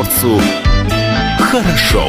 комсомольцу 0.00 0.40
хорошо. 1.38 2.06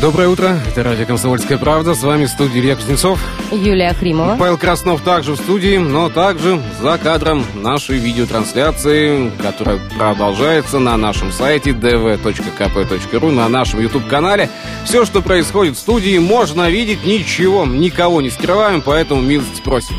Доброе 0.00 0.28
утро, 0.28 0.58
это 0.66 0.82
радио 0.82 1.04
«Комсомольская 1.04 1.58
правда», 1.58 1.94
с 1.94 2.02
вами 2.02 2.24
в 2.24 2.30
студии 2.30 2.58
Илья 2.58 2.74
Кузнецов. 2.74 3.20
Юлия 3.52 3.92
Хримова. 3.92 4.36
Павел 4.38 4.56
Краснов 4.56 5.02
также 5.02 5.32
в 5.32 5.36
студии, 5.36 5.76
но 5.76 6.08
также 6.08 6.62
за 6.80 6.96
кадром 6.96 7.44
нашей 7.54 7.98
видеотрансляции, 7.98 9.30
которая 9.42 9.78
продолжается 9.98 10.78
на 10.78 10.96
нашем 10.96 11.32
сайте 11.32 11.70
dv.kp.ru, 11.70 13.30
на 13.30 13.48
нашем 13.50 13.80
YouTube-канале. 13.80 14.48
Все, 14.86 15.04
что 15.04 15.20
происходит 15.20 15.76
в 15.76 15.78
студии, 15.78 16.16
можно 16.18 16.70
видеть, 16.70 17.04
ничего, 17.04 17.66
никого 17.66 18.22
не 18.22 18.30
скрываем, 18.30 18.80
поэтому 18.80 19.20
милости 19.20 19.60
просим. 19.60 19.96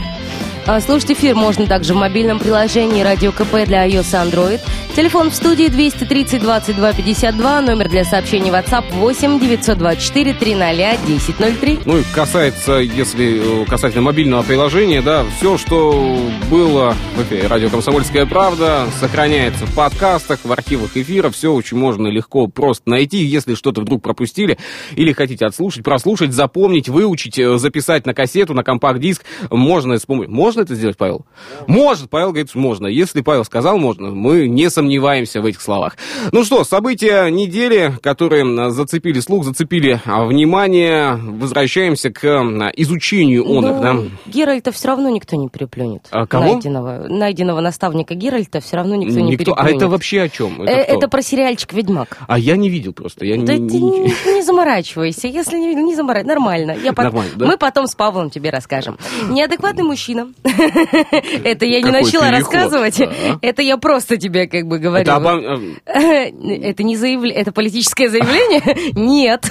А, 0.67 0.79
слушать 0.79 1.11
эфир 1.11 1.35
можно 1.35 1.65
также 1.65 1.93
в 1.93 1.97
мобильном 1.97 2.39
приложении 2.39 3.01
«Радио 3.01 3.31
КП» 3.31 3.65
для 3.65 3.87
iOS 3.87 3.89
и 3.89 4.29
Android. 4.29 4.59
Телефон 4.95 5.31
в 5.31 5.35
студии 5.35 5.69
230 5.69 6.41
22 6.41 6.91
52, 6.91 7.61
номер 7.61 7.87
для 7.87 8.03
сообщений 8.03 8.49
WhatsApp 8.49 8.83
8 8.91 9.39
924 9.39 10.33
300 10.33 10.69
1003. 11.03 11.79
Ну 11.85 11.97
и 11.99 12.03
касается, 12.13 12.73
если 12.73 13.63
э, 13.63 13.65
касательно 13.67 14.01
мобильного 14.01 14.43
приложения, 14.43 15.01
да, 15.01 15.25
все, 15.37 15.57
что 15.57 16.19
было 16.49 16.93
в 17.15 17.21
эфире 17.23 17.47
«Радио 17.47 17.69
Комсомольская 17.69 18.25
правда», 18.25 18.85
сохраняется 18.99 19.65
в 19.65 19.73
подкастах, 19.73 20.39
в 20.43 20.51
архивах 20.51 20.97
эфира, 20.97 21.29
все 21.29 21.53
очень 21.53 21.77
можно 21.77 22.07
легко 22.07 22.47
просто 22.47 22.89
найти, 22.89 23.23
если 23.23 23.55
что-то 23.55 23.79
вдруг 23.79 24.03
пропустили 24.03 24.57
или 24.97 25.13
хотите 25.13 25.45
отслушать, 25.45 25.85
прослушать, 25.85 26.33
запомнить, 26.33 26.89
выучить, 26.89 27.39
э, 27.39 27.57
записать 27.57 28.05
на 28.05 28.13
кассету, 28.13 28.53
на 28.53 28.65
компакт-диск, 28.65 29.23
можно 29.49 29.97
с 29.97 30.05
помощью 30.05 30.33
можно 30.33 30.61
это 30.61 30.75
сделать, 30.75 30.97
Павел? 30.97 31.25
Может, 31.67 32.09
Павел 32.09 32.31
говорит, 32.31 32.49
что 32.49 32.59
можно. 32.59 32.87
Если 32.87 33.21
Павел 33.21 33.45
сказал 33.45 33.77
можно, 33.77 34.11
мы 34.11 34.49
не 34.49 34.69
сомневаемся 34.81 35.41
в 35.41 35.45
этих 35.45 35.61
словах. 35.61 35.95
Ну 36.31 36.43
что, 36.43 36.63
события 36.63 37.29
недели, 37.29 37.93
которые 38.01 38.71
зацепили 38.71 39.19
слух, 39.19 39.45
зацепили 39.45 40.01
а, 40.05 40.25
внимание. 40.25 41.13
Возвращаемся 41.13 42.09
к 42.09 42.23
а, 42.25 42.71
изучению 42.75 43.45
он 43.45 43.65
их, 43.67 43.79
да? 43.79 43.93
Ну, 43.93 44.09
Геральта 44.25 44.71
все 44.71 44.87
равно 44.87 45.09
никто 45.09 45.35
не 45.35 45.49
переплюнет. 45.49 46.07
А 46.09 46.25
кого? 46.25 46.53
Найденного, 46.53 47.07
найденного 47.07 47.61
наставника 47.61 48.15
Геральта 48.15 48.59
все 48.59 48.77
равно 48.77 48.95
никто, 48.95 49.19
не 49.19 49.31
Никто. 49.31 49.51
А 49.53 49.55
переплюнет. 49.57 49.77
это 49.83 49.87
вообще 49.91 50.21
о 50.23 50.29
чем? 50.29 50.61
Э, 50.63 50.65
Это, 50.65 50.83
кто? 50.83 50.97
Это 50.97 51.07
про 51.09 51.21
сериальчик 51.21 51.73
«Ведьмак». 51.73 52.17
А 52.27 52.39
я 52.39 52.57
не 52.57 52.69
видел 52.69 52.93
просто. 52.93 53.23
Я 53.25 53.35
Да 53.37 53.55
не, 53.55 53.69
ты 53.69 53.75
не- 53.75 53.99
не, 53.99 54.33
не 54.35 54.41
заморачивайся. 54.41 55.27
Если 55.27 55.57
не 55.59 55.67
видел, 55.69 55.83
не 55.85 55.95
заморачивайся. 55.95 56.27
Нормально. 56.39 56.75
Я 56.83 56.91
пот- 56.93 57.03
Нормально, 57.05 57.31
да? 57.35 57.45
Мы 57.45 57.57
потом 57.57 57.85
с 57.85 57.93
Павлом 57.93 58.31
тебе 58.31 58.49
расскажем. 58.49 58.97
Неадекватный 59.29 59.83
мужчина. 59.83 60.33
Это 61.43 61.65
я 61.65 61.81
не 61.81 61.91
начала 61.91 62.31
рассказывать. 62.31 62.97
да. 62.97 63.11
Это 63.43 63.61
я 63.61 63.77
просто 63.77 64.17
тебе 64.17 64.47
как 64.47 64.65
бы 64.65 64.70
говорю. 64.79 65.01
Это 65.03 65.15
обо- 65.15 65.75
э, 65.85 66.29
Это 66.69 66.83
не 66.83 66.95
заявление, 66.97 67.41
это 67.41 67.51
политическое 67.51 68.09
заявление? 68.09 68.91
Нет. 68.95 69.49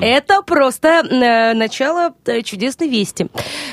Это 0.00 0.42
просто 0.42 1.02
э, 1.08 1.54
начало 1.54 2.14
э, 2.26 2.42
чудесной 2.42 2.88
вести. 2.88 3.28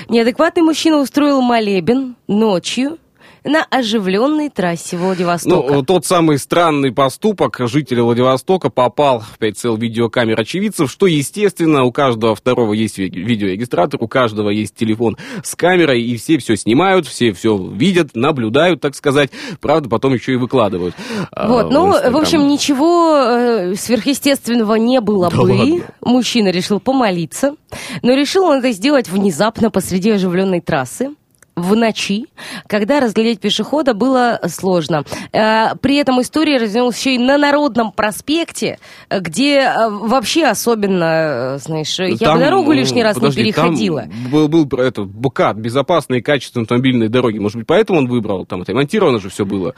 Неадекватный 0.09 0.63
мужчина 0.63 0.97
устроил 0.99 1.41
молебен 1.41 2.15
ночью 2.27 2.97
на 3.45 3.63
оживленной 3.69 4.49
трассе 4.49 4.97
Владивостока. 4.97 5.73
Ну, 5.73 5.83
тот 5.83 6.05
самый 6.05 6.37
странный 6.39 6.91
поступок 6.91 7.57
жителя 7.67 8.03
Владивостока 8.03 8.69
попал 8.69 9.19
в 9.21 9.37
прицел 9.37 9.77
видеокамер 9.77 10.39
очевидцев, 10.39 10.91
что, 10.91 11.05
естественно, 11.05 11.83
у 11.83 11.91
каждого 11.91 12.35
второго 12.35 12.73
есть 12.73 12.97
ви- 12.97 13.09
видеорегистратор, 13.09 14.01
у 14.03 14.07
каждого 14.07 14.49
есть 14.49 14.75
телефон 14.75 15.15
с 15.43 15.55
камерой, 15.55 16.01
и 16.01 16.17
все 16.17 16.37
все 16.39 16.57
снимают, 16.57 17.07
все 17.07 17.31
все 17.33 17.55
видят, 17.57 18.15
наблюдают, 18.15 18.81
так 18.81 18.95
сказать. 18.95 19.29
Правда, 19.61 19.87
потом 19.89 20.13
еще 20.15 20.33
и 20.33 20.37
выкладывают. 20.37 20.95
а, 21.31 21.47
Вот, 21.47 21.71
ну, 21.71 21.89
Инстаграм. 21.89 22.13
в 22.13 22.17
общем, 22.17 22.47
ничего 22.47 23.15
э, 23.15 23.75
сверхъестественного 23.75 24.75
не 24.75 24.99
было 25.01 25.29
Да 25.29 25.37
бы. 25.37 25.41
ладно? 25.43 25.85
Мужчина 26.01 26.49
решил 26.49 26.79
помолиться, 26.79 27.55
но 28.01 28.13
решил 28.15 28.45
он 28.45 28.57
это 28.59 28.71
сделать 28.71 29.07
внезапно 29.07 29.69
посреди 29.69 30.11
оживленной 30.11 30.61
трассы 30.61 31.11
в 31.55 31.75
ночи, 31.75 32.25
когда 32.67 32.99
разглядеть 32.99 33.39
пешехода 33.39 33.93
было 33.93 34.39
сложно. 34.47 35.03
Э, 35.31 35.75
При 35.81 35.95
этом 35.97 36.21
история 36.21 36.57
развернулась 36.57 36.97
еще 36.97 37.15
и 37.15 37.17
на 37.17 37.37
Народном 37.37 37.91
проспекте, 37.91 38.79
э, 39.09 39.19
где 39.19 39.59
э, 39.59 39.89
вообще 39.89 40.45
особенно, 40.45 41.57
знаешь, 41.59 41.97
я 41.99 42.09
бы 42.09 42.17
Там, 42.17 42.39
дорогу 42.39 42.73
ну, 42.73 42.79
лишний 42.79 43.03
раз 43.03 43.15
подожди, 43.15 43.39
не 43.39 43.51
переходила. 43.51 44.01
Там 44.01 44.31
был, 44.31 44.47
был 44.47 44.67
это, 44.79 45.03
БКАТ, 45.03 45.57
безопасные 45.57 46.21
качественные 46.21 46.63
автомобильные 46.63 47.09
дороги. 47.09 47.37
Может 47.39 47.57
быть, 47.57 47.67
поэтому 47.67 47.99
он 47.99 48.07
выбрал? 48.07 48.45
Там 48.45 48.61
отремонтировано 48.61 49.19
же 49.19 49.29
все 49.29 49.45
было. 49.45 49.73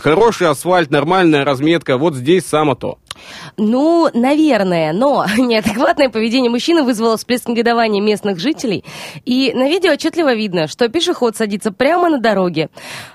Хороший 0.00 0.48
асфальт, 0.48 0.90
нормальная 0.90 1.44
разметка. 1.44 1.98
Вот 1.98 2.14
здесь 2.14 2.46
само 2.46 2.74
то. 2.74 2.98
Ну, 3.56 4.08
наверное, 4.14 4.92
но 4.92 5.24
неадекватное 5.38 6.08
поведение 6.08 6.50
мужчины 6.50 6.82
вызвало 6.82 7.16
всплеск 7.16 7.48
негодования 7.48 8.00
местных 8.02 8.38
жителей. 8.38 8.84
И 9.24 9.52
на 9.54 9.68
видео 9.68 9.92
отчетливо 9.92 10.34
видно, 10.34 10.68
что 10.68 10.88
пешеход 10.88 11.36
садится 11.36 11.72
прямо 11.72 12.08
на 12.08 12.18
дороге, 12.18 12.68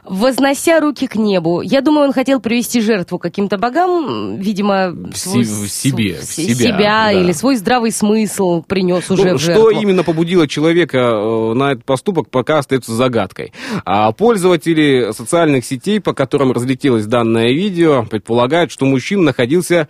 вознося 0.04 0.80
руки 0.80 1.08
к 1.08 1.16
небу. 1.16 1.62
Я 1.62 1.82
думаю, 1.82 2.08
он 2.08 2.14
хотел 2.14 2.40
привести 2.40 2.82
жертву 2.82 3.20
каким-то 3.20 3.58
богам, 3.58 4.38
видимо, 4.38 4.92
В 4.92 5.18
свой 5.18 5.44
в 5.44 5.68
себе, 5.70 6.16
в 6.20 6.24
себя, 6.24 6.78
да. 6.78 7.12
или 7.12 7.32
свой 7.32 7.56
здравый 7.56 7.92
смысл 7.92 8.62
принес 8.62 9.10
уже 9.12 9.32
Ну, 9.32 9.38
в 9.38 9.42
что 9.42 9.54
жертву. 9.54 9.70
именно 9.70 10.04
побудило 10.04 10.48
человека 10.48 10.98
э, 10.98 11.54
на 11.54 11.74
этот 11.74 11.86
поступок, 11.86 12.30
пока 12.30 12.60
остается 12.60 12.94
загадкой. 12.94 13.54
А 13.86 14.12
пользователи 14.12 15.12
социальных 15.12 15.66
сетей, 15.66 16.00
по 16.00 16.14
которым 16.14 16.52
разлетелось 16.52 17.06
данное 17.06 17.50
видео, 17.52 18.04
предполагают, 18.10 18.72
что 18.72 18.86
мужчина 18.86 19.22
находился 19.24 19.88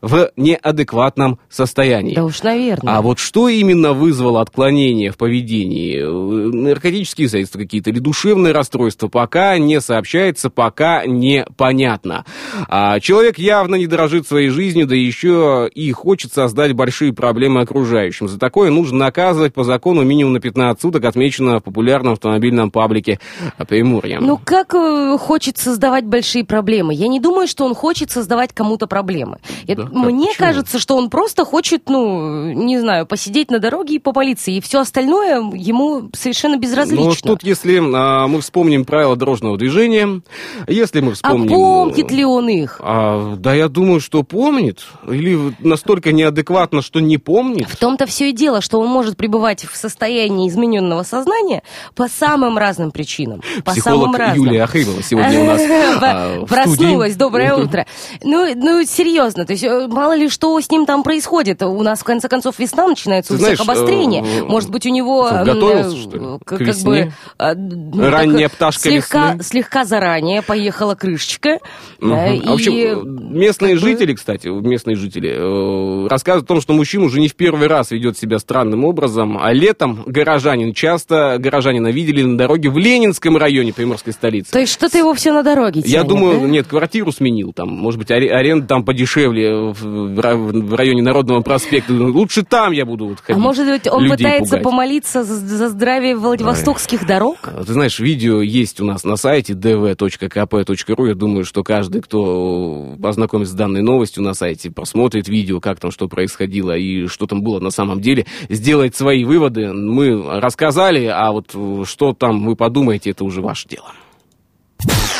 в 0.00 0.30
неадекватном 0.36 1.38
состоянии. 1.48 2.14
Да 2.14 2.24
уж, 2.24 2.42
наверное. 2.42 2.96
А 2.96 3.02
вот 3.02 3.18
что 3.18 3.48
именно 3.48 3.92
вызвало 3.92 4.40
отклонение 4.40 5.10
в 5.10 5.16
поведении? 5.16 5.98
Э, 6.00 6.50
Наркотические 6.50 7.28
средства 7.28 7.58
какие-то 7.58 7.90
или 7.90 7.98
душевное 7.98 8.52
расстройство? 8.52 9.08
Пока 9.08 9.58
не 9.58 9.80
сообщается, 9.80 10.50
пока 10.50 11.04
непонятно. 11.06 12.24
А 12.68 12.98
человек 13.00 13.38
явно 13.38 13.74
не 13.76 13.86
дорожит 13.86 14.26
своей 14.26 14.48
жизнью, 14.48 14.86
да 14.86 14.94
еще 14.94 15.68
и 15.74 15.92
хочет 15.92 16.32
создать 16.32 16.72
большие 16.72 17.12
проблемы 17.12 17.60
окружающим. 17.60 18.28
За 18.28 18.38
такое 18.38 18.70
нужно 18.70 18.98
наказывать 18.98 19.54
по 19.54 19.64
закону 19.64 20.02
минимум 20.02 20.34
на 20.34 20.40
15 20.40 20.80
суток, 20.80 21.04
отмечено 21.04 21.60
в 21.60 21.64
популярном 21.64 22.14
автомобильном 22.14 22.70
паблике 22.70 23.20
Приморья. 23.68 24.18
Ну, 24.20 24.38
как 24.42 24.74
э, 24.74 25.18
хочет 25.18 25.58
создавать 25.58 26.06
большие 26.06 26.44
проблемы? 26.44 26.94
Я 26.94 27.08
не 27.08 27.20
думаю, 27.20 27.46
что 27.46 27.64
он 27.64 27.74
хочет 27.74 28.10
создавать 28.10 28.52
кому-то 28.52 28.86
проблемы. 28.86 29.38
Да? 29.66 29.89
Как? 29.90 30.04
Мне 30.04 30.28
Почему? 30.28 30.46
кажется, 30.46 30.78
что 30.78 30.96
он 30.96 31.10
просто 31.10 31.44
хочет, 31.44 31.88
ну, 31.88 32.52
не 32.52 32.78
знаю, 32.78 33.06
посидеть 33.06 33.50
на 33.50 33.58
дороге 33.58 33.96
и 33.96 33.98
по 33.98 34.12
полиции, 34.12 34.56
и 34.56 34.60
все 34.60 34.80
остальное 34.80 35.40
ему 35.54 36.10
совершенно 36.14 36.56
безразлично. 36.56 37.06
Ну, 37.06 37.36
тут, 37.36 37.42
если 37.42 37.80
а, 37.80 38.26
мы 38.26 38.40
вспомним 38.40 38.84
правила 38.84 39.16
дорожного 39.16 39.58
движения, 39.58 40.22
если 40.66 41.00
мы 41.00 41.12
а 41.12 41.14
вспомним... 41.14 41.48
помнит 41.48 42.10
ли 42.10 42.24
он 42.24 42.48
их? 42.48 42.80
А, 42.82 43.36
да 43.36 43.54
я 43.54 43.68
думаю, 43.68 44.00
что 44.00 44.22
помнит. 44.22 44.84
Или 45.08 45.54
настолько 45.60 46.12
неадекватно, 46.12 46.82
что 46.82 47.00
не 47.00 47.18
помнит. 47.18 47.68
В 47.68 47.76
том-то 47.76 48.06
все 48.06 48.30
и 48.30 48.32
дело, 48.32 48.60
что 48.60 48.80
он 48.80 48.88
может 48.88 49.16
пребывать 49.16 49.64
в 49.64 49.76
состоянии 49.76 50.48
измененного 50.48 51.02
сознания 51.02 51.62
по 51.94 52.08
самым 52.08 52.58
разным 52.58 52.90
причинам. 52.90 53.42
По 53.64 53.72
самым 53.72 54.12
Психолог 54.12 54.18
разным. 54.18 54.46
Юлия 54.46 54.64
Ахримова 54.64 55.02
сегодня 55.02 55.40
у 55.40 55.44
нас 55.44 55.60
а, 56.02 56.46
Проснулась, 56.46 57.16
доброе 57.16 57.54
утро. 57.56 57.86
Ну, 58.22 58.52
ну, 58.54 58.84
серьезно, 58.84 59.44
то 59.44 59.52
есть 59.52 59.64
э, 59.64 59.79
мало 59.88 60.14
ли 60.16 60.28
что 60.28 60.58
с 60.60 60.70
ним 60.70 60.86
там 60.86 61.02
происходит. 61.02 61.62
У 61.62 61.82
нас, 61.82 62.00
в 62.00 62.04
конце 62.04 62.28
концов, 62.28 62.58
весна 62.58 62.86
начинается, 62.86 63.30
Ты 63.30 63.34
у 63.34 63.36
всех 63.44 63.56
знаешь, 63.56 63.60
обострение. 63.78 64.22
э, 64.24 64.44
Может 64.44 64.70
быть, 64.70 64.86
у 64.86 64.90
него... 64.90 65.28
готовился, 65.44 65.96
э, 65.96 66.00
что 66.00 66.16
ли, 66.16 66.38
к- 66.38 66.44
как 66.44 66.60
весне? 66.60 66.84
бы, 66.84 67.12
э, 67.38 67.54
ну, 67.54 68.10
Ранняя 68.10 68.48
так, 68.48 68.56
пташка 68.56 68.82
слегка, 68.82 69.28
весны. 69.32 69.42
слегка 69.44 69.84
заранее 69.84 70.42
поехала 70.42 70.94
крышечка. 70.94 71.58
Мгм. 72.00 72.12
э, 72.14 72.40
А 72.46 72.50
в 72.50 72.54
общем, 72.54 72.72
и, 72.72 72.80
э, 72.86 72.96
местные 73.04 73.74
как 73.74 73.82
бы- 73.82 73.88
жители, 73.88 74.14
кстати, 74.14 74.48
местные 74.48 74.96
жители, 74.96 75.30
э, 75.34 76.08
рассказывают 76.08 76.44
о 76.46 76.48
том, 76.48 76.60
что 76.60 76.72
мужчина 76.72 77.04
уже 77.04 77.20
не 77.20 77.28
в 77.28 77.34
первый 77.34 77.68
раз 77.68 77.90
ведет 77.90 78.16
себя 78.18 78.38
странным 78.38 78.84
образом, 78.84 79.38
а 79.40 79.52
летом 79.52 80.02
горожанин, 80.06 80.72
часто 80.74 81.36
горожанина 81.38 81.88
видели 81.88 82.22
на 82.22 82.36
дороге 82.38 82.70
в 82.70 82.78
Ленинском 82.78 83.36
районе 83.36 83.72
приморской 83.72 84.12
столицы. 84.12 84.50
То 84.52 84.58
есть 84.60 84.72
что-то 84.72 84.98
его 84.98 85.14
все 85.14 85.32
на 85.32 85.42
дороге 85.42 85.80
Я 85.84 85.98
тянет, 86.00 86.08
думаю, 86.08 86.40
да? 86.40 86.46
нет, 86.46 86.66
квартиру 86.66 87.12
сменил 87.12 87.52
там, 87.52 87.68
может 87.70 87.98
быть, 87.98 88.10
аре- 88.10 88.30
аренда 88.30 88.66
там 88.66 88.84
подешевле 88.84 89.69
в, 89.72 89.82
в 89.82 90.18
ра- 90.18 90.36
в 90.36 90.74
районе 90.74 91.02
Народного 91.02 91.40
проспекта. 91.40 91.92
Лучше 91.92 92.42
там 92.42 92.72
я 92.72 92.84
буду 92.84 93.06
вот 93.06 93.18
А 93.20 93.22
ходить. 93.22 93.42
может 93.42 93.66
быть, 93.66 93.86
он 93.90 94.08
пытается 94.08 94.50
пугать. 94.56 94.62
помолиться 94.62 95.24
за, 95.24 95.68
здравие 95.68 96.16
Владивостокских 96.16 97.06
дорог? 97.06 97.36
А, 97.44 97.64
Ты 97.64 97.72
знаешь, 97.72 97.98
видео 98.00 98.40
есть 98.42 98.80
у 98.80 98.84
нас 98.84 99.04
на 99.04 99.16
сайте 99.16 99.52
dv.kp.ru. 99.54 101.08
Я 101.08 101.14
думаю, 101.14 101.44
что 101.44 101.62
каждый, 101.62 102.02
кто 102.02 102.94
познакомится 103.00 103.52
с 103.52 103.56
данной 103.56 103.82
новостью 103.82 104.22
на 104.22 104.34
сайте, 104.34 104.70
посмотрит 104.70 105.28
видео, 105.28 105.60
как 105.60 105.80
там 105.80 105.90
что 105.90 106.08
происходило 106.08 106.76
и 106.76 107.06
что 107.06 107.26
там 107.26 107.42
было 107.42 107.60
на 107.60 107.70
самом 107.70 108.00
деле, 108.00 108.26
сделает 108.48 108.96
свои 108.96 109.24
выводы. 109.24 109.72
Мы 109.72 110.40
рассказали, 110.40 111.04
а 111.06 111.32
вот 111.32 111.54
что 111.86 112.12
там 112.12 112.44
вы 112.46 112.56
подумаете, 112.56 113.10
это 113.10 113.24
уже 113.24 113.40
ваше 113.40 113.68
дело. 113.68 113.92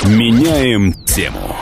Меняем 0.05 0.93
тему. 1.05 1.56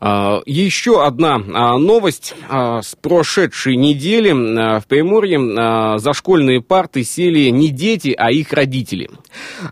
А, 0.00 0.40
Еще 0.46 1.04
одна 1.04 1.34
а, 1.34 1.76
новость 1.76 2.34
а, 2.48 2.80
с 2.80 2.96
прошедшей 2.96 3.76
недели. 3.76 4.30
В 4.32 4.86
Приморье 4.86 5.98
за 5.98 6.12
школьные 6.14 6.62
парты 6.62 7.04
сели 7.04 7.50
не 7.50 7.68
дети, 7.68 8.14
а 8.16 8.30
их 8.30 8.52
родители. 8.52 9.10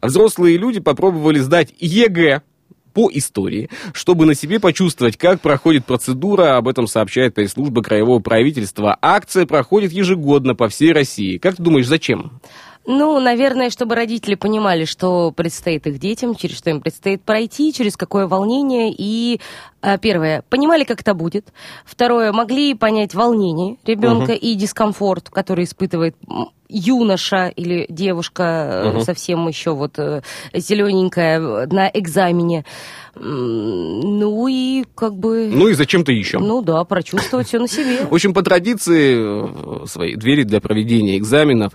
Взрослые 0.03 0.59
люди 0.59 0.81
попробовали 0.81 1.39
сдать 1.39 1.73
ЕГЭ 1.79 2.43
по 2.93 3.09
истории, 3.13 3.71
чтобы 3.93 4.27
на 4.27 4.35
себе 4.35 4.61
почувствовать, 4.61 5.17
как 5.17 5.41
проходит 5.41 5.85
процедура. 5.85 6.57
Об 6.57 6.69
этом 6.69 6.87
сообщает 6.87 7.35
пресс-служба 7.35 7.83
Краевого 7.83 8.19
правительства. 8.19 8.99
Акция 9.01 9.47
проходит 9.47 9.93
ежегодно 9.93 10.55
по 10.55 10.69
всей 10.69 10.93
России. 10.93 11.39
Как 11.39 11.57
ты 11.57 11.63
думаешь, 11.63 11.87
зачем? 11.87 12.41
Ну, 12.91 13.21
наверное, 13.21 13.69
чтобы 13.69 13.95
родители 13.95 14.35
понимали, 14.35 14.87
что 14.87 15.31
предстоит 15.31 15.87
их 15.87 15.99
детям, 15.99 16.35
через 16.35 16.57
что 16.57 16.71
им 16.71 16.81
предстоит 16.81 17.23
пройти, 17.23 17.71
через 17.73 17.99
какое 17.99 18.27
волнение. 18.27 18.95
И 18.97 19.43
первое, 20.01 20.43
понимали, 20.49 20.85
как 20.85 21.01
это 21.01 21.15
будет. 21.15 21.53
Второе, 21.85 22.33
могли 22.33 22.75
понять 22.75 23.15
волнение 23.15 23.77
ребенка 23.85 24.33
и 24.33 24.55
дискомфорт, 24.55 25.31
который 25.31 25.65
испытывает 25.65 26.17
юноша 26.69 27.49
или 27.49 27.87
девушка 27.89 28.43
э, 28.85 28.89
Мгм. 28.91 29.01
совсем 29.01 29.49
еще 29.49 29.75
вот 29.75 29.99
э, 29.99 30.21
зелененькая 30.55 31.67
на 31.67 31.89
экзамене. 31.89 32.65
Ну 33.21 34.47
и 34.47 34.85
как 34.95 35.15
бы... 35.17 35.51
Ну 35.53 35.69
и 35.69 35.73
зачем-то 35.73 36.13
еще. 36.13 36.39
Ну 36.39 36.63
да, 36.63 36.85
прочувствовать 36.85 37.49
все 37.49 37.59
на 37.59 37.67
себе. 37.67 38.07
В 38.07 38.15
общем, 38.15 38.33
по 38.33 38.43
традиции 38.43 39.83
э, 39.83 39.87
своей 39.87 40.15
двери 40.17 40.45
для 40.45 40.61
проведения 40.61 41.17
экзаменов 41.19 41.73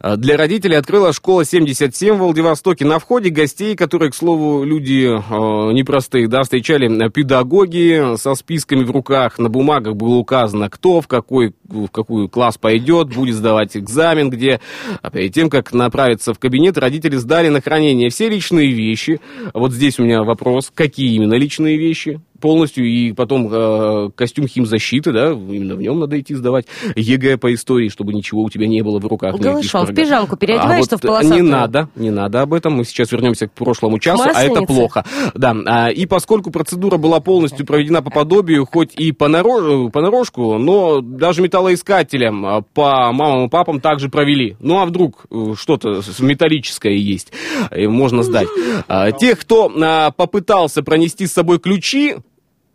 э, 0.00 0.16
для 0.16 0.36
родителей 0.36 0.76
открыла 0.76 1.12
школа 1.12 1.44
77 1.44 2.14
в 2.14 2.18
Владивостоке. 2.18 2.84
На 2.86 2.98
входе 2.98 3.30
гостей, 3.30 3.76
которые, 3.76 4.10
к 4.10 4.14
слову, 4.14 4.64
люди 4.64 5.04
э, 5.04 5.72
непростые, 5.72 6.28
да, 6.28 6.42
встречали 6.42 6.88
э, 7.06 7.10
педагоги 7.38 8.16
со 8.16 8.34
списками 8.34 8.84
в 8.84 8.90
руках. 8.90 9.38
На 9.38 9.48
бумагах 9.48 9.94
было 9.94 10.16
указано, 10.16 10.68
кто 10.68 11.00
в 11.00 11.06
какой 11.06 11.54
в 11.68 11.88
какую 11.88 12.28
класс 12.28 12.58
пойдет, 12.58 13.14
будет 13.14 13.34
сдавать 13.34 13.76
экзамен, 13.76 14.30
где 14.30 14.60
а 15.02 15.10
перед 15.10 15.34
тем, 15.34 15.50
как 15.50 15.72
направиться 15.72 16.32
в 16.32 16.38
кабинет, 16.38 16.78
родители 16.78 17.16
сдали 17.16 17.48
на 17.48 17.60
хранение 17.60 18.10
все 18.10 18.28
личные 18.28 18.72
вещи. 18.72 19.20
Вот 19.54 19.72
здесь 19.72 19.98
у 19.98 20.04
меня 20.04 20.22
вопрос, 20.22 20.72
какие 20.74 21.14
именно 21.14 21.34
личные 21.34 21.76
вещи? 21.76 22.20
Полностью, 22.40 22.86
и 22.86 23.12
потом 23.12 23.48
э, 23.52 24.10
костюм 24.14 24.46
химзащиты, 24.46 25.12
да, 25.12 25.32
именно 25.32 25.74
в 25.74 25.80
нем 25.80 25.98
надо 25.98 26.18
идти 26.20 26.34
сдавать, 26.34 26.66
ЕГЭ 26.96 27.36
по 27.36 27.52
истории, 27.52 27.88
чтобы 27.88 28.12
ничего 28.12 28.42
у 28.42 28.50
тебя 28.50 28.66
не 28.66 28.82
было 28.82 28.98
в 28.98 29.06
руках. 29.06 29.36
Голышом, 29.38 29.86
в 29.86 29.94
пижамку 29.94 30.36
переодеваешься 30.36 30.94
а 30.94 30.98
в 30.98 31.02
вот 31.02 31.08
полосатую? 31.08 31.42
Не 31.42 31.50
надо, 31.50 31.88
не 31.96 32.10
надо 32.10 32.42
об 32.42 32.54
этом, 32.54 32.74
мы 32.74 32.84
сейчас 32.84 33.12
вернемся 33.12 33.48
к 33.48 33.52
прошлому 33.52 33.98
часу, 33.98 34.22
а 34.24 34.42
это 34.42 34.60
Масленица? 34.60 34.66
плохо. 34.66 35.04
Да, 35.34 35.56
а, 35.66 35.88
и 35.90 36.06
поскольку 36.06 36.50
процедура 36.50 36.96
была 36.96 37.20
полностью 37.20 37.66
проведена 37.66 38.02
по 38.02 38.10
подобию, 38.10 38.66
хоть 38.66 38.94
и 38.94 39.12
понарошку, 39.12 40.58
но 40.58 41.00
даже 41.00 41.42
металлоискателям 41.42 42.46
а, 42.46 42.62
по 42.62 43.12
мамам 43.12 43.46
и 43.46 43.48
папам 43.48 43.80
также 43.80 44.08
провели. 44.08 44.56
Ну 44.60 44.78
а 44.78 44.86
вдруг 44.86 45.26
э, 45.30 45.54
что-то 45.56 46.00
металлическое 46.20 46.94
есть, 46.94 47.32
э, 47.70 47.88
можно 47.88 48.22
сдать. 48.22 48.48
А, 48.86 49.12
Тех, 49.12 49.40
кто 49.40 49.68
попытался 50.16 50.82
пронести 50.82 51.26
с 51.26 51.32
собой 51.32 51.58
ключи, 51.58 52.16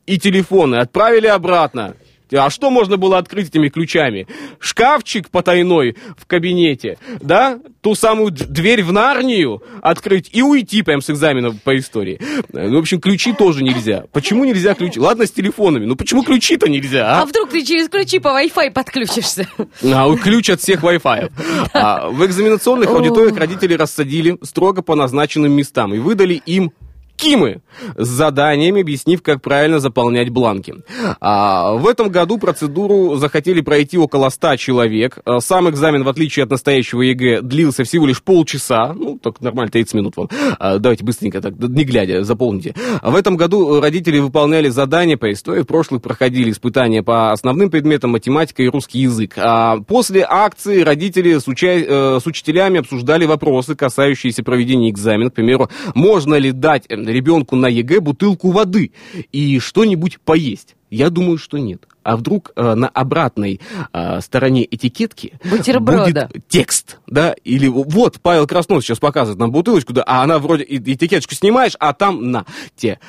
и 0.05 0.17
телефоны 0.17 0.75
отправили 0.75 1.27
обратно. 1.27 1.95
А 2.35 2.49
что 2.49 2.71
можно 2.71 2.97
было 2.97 3.17
открыть 3.17 3.49
этими 3.49 3.69
ключами? 3.69 4.27
Шкафчик 4.59 5.29
потайной 5.29 5.95
в 6.17 6.25
кабинете, 6.25 6.97
да? 7.21 7.59
Ту 7.81 7.95
самую 7.95 8.31
дверь 8.31 8.83
в 8.83 8.91
Нарнию 8.91 9.61
открыть 9.81 10.29
и 10.31 10.41
уйти 10.41 10.81
прям 10.81 11.01
с 11.01 11.09
экзамена 11.09 11.51
по 11.63 11.77
истории. 11.77 12.19
Ну, 12.51 12.77
в 12.77 12.79
общем, 12.79 12.99
ключи 12.99 13.33
тоже 13.33 13.63
нельзя. 13.63 14.05
Почему 14.11 14.45
нельзя 14.45 14.73
ключи? 14.73 14.99
Ладно, 14.99 15.27
с 15.27 15.31
телефонами, 15.31 15.85
ну 15.85 15.95
почему 15.95 16.23
ключи-то 16.23 16.69
нельзя, 16.69 17.19
А 17.19 17.21
а? 17.21 17.25
вдруг 17.25 17.49
ты 17.49 17.63
через 17.63 17.89
ключи 17.89 18.19
по 18.19 18.29
Wi-Fi 18.29 18.71
подключишься? 18.71 19.47
А, 19.83 20.15
ключ 20.15 20.49
от 20.49 20.61
всех 20.61 20.81
Wi-Fi. 20.83 21.31
А, 21.73 22.09
в 22.09 22.25
экзаменационных 22.25 22.89
аудиториях 22.89 23.37
родители 23.37 23.73
рассадили 23.75 24.37
строго 24.41 24.81
по 24.81 24.95
назначенным 24.95 25.51
местам 25.51 25.93
и 25.93 25.99
выдали 25.99 26.41
им 26.45 26.71
КИМы 27.15 27.61
с 27.95 28.07
заданиями, 28.07 28.81
объяснив, 28.81 29.21
как 29.21 29.41
правильно 29.41 29.79
заполнять 29.79 30.29
бланки. 30.29 30.75
А, 31.21 31.73
в 31.73 31.87
этом 31.87 32.09
году 32.09 32.37
процедуру 32.37 33.15
захотели 33.15 33.61
пройти 33.61 33.97
около 33.97 34.29
100 34.29 34.57
человек. 34.57 35.19
А, 35.25 35.39
Сам 35.39 35.69
экзамен, 35.69 36.03
в 36.03 36.09
отличие 36.09 36.43
от 36.43 36.49
настоящего 36.49 37.01
ЕГЭ, 37.01 37.41
длился 37.41 37.83
всего 37.83 38.07
лишь 38.07 38.21
полчаса. 38.21 38.93
Ну, 38.93 39.19
так 39.21 39.41
нормально, 39.41 39.71
30 39.71 39.93
минут 39.93 40.17
вам. 40.17 40.29
А, 40.59 40.79
давайте 40.79 41.03
быстренько, 41.03 41.39
так, 41.41 41.53
не 41.57 41.83
глядя, 41.83 42.23
заполните. 42.23 42.73
А 43.01 43.11
в 43.11 43.15
этом 43.15 43.37
году 43.37 43.79
родители 43.79 44.19
выполняли 44.19 44.69
задания 44.69 45.15
по 45.17 45.31
истории. 45.31 45.61
В 45.61 45.67
прошлых 45.67 46.01
проходили 46.01 46.51
испытания 46.51 47.03
по 47.03 47.31
основным 47.31 47.69
предметам 47.69 48.11
математика 48.11 48.63
и 48.63 48.67
русский 48.67 48.99
язык. 48.99 49.33
А 49.37 49.77
после 49.81 50.25
акции 50.27 50.81
родители 50.81 51.37
с, 51.37 51.47
уча- 51.47 51.85
э, 51.87 52.19
с 52.19 52.25
учителями 52.25 52.79
обсуждали 52.79 53.25
вопросы, 53.25 53.75
касающиеся 53.75 54.43
проведения 54.43 54.89
экзамена. 54.89 55.29
К 55.29 55.33
примеру, 55.33 55.69
можно 55.95 56.35
ли 56.35 56.51
дать 56.51 56.85
э, 56.89 57.02
ребенку 57.07 57.55
на 57.55 57.67
ЕГЭ 57.67 57.99
бутылку 57.99 58.51
воды 58.51 58.91
и 59.31 59.59
что-нибудь 59.59 60.19
поесть? 60.19 60.75
Я 60.89 61.09
думаю, 61.09 61.39
что 61.39 61.57
нет. 61.57 61.87
А 62.03 62.17
вдруг 62.17 62.51
э, 62.55 62.75
на 62.75 62.87
обратной 62.87 63.59
э, 63.93 64.21
стороне 64.21 64.67
этикетки 64.69 65.39
Бутерброда. 65.43 66.27
будет 66.27 66.47
текст, 66.47 66.99
да? 67.07 67.33
Или 67.43 67.67
вот 67.67 68.19
Павел 68.21 68.45
Краснов 68.45 68.83
сейчас 68.83 68.99
показывает 68.99 69.39
нам 69.39 69.51
бутылочку, 69.51 69.93
да, 69.93 70.03
а 70.05 70.21
она 70.21 70.37
вроде 70.37 70.65
этикеточку 70.65 71.33
снимаешь, 71.33 71.73
а 71.79 71.93
там 71.93 72.29
на 72.29 72.45
те 72.75 72.99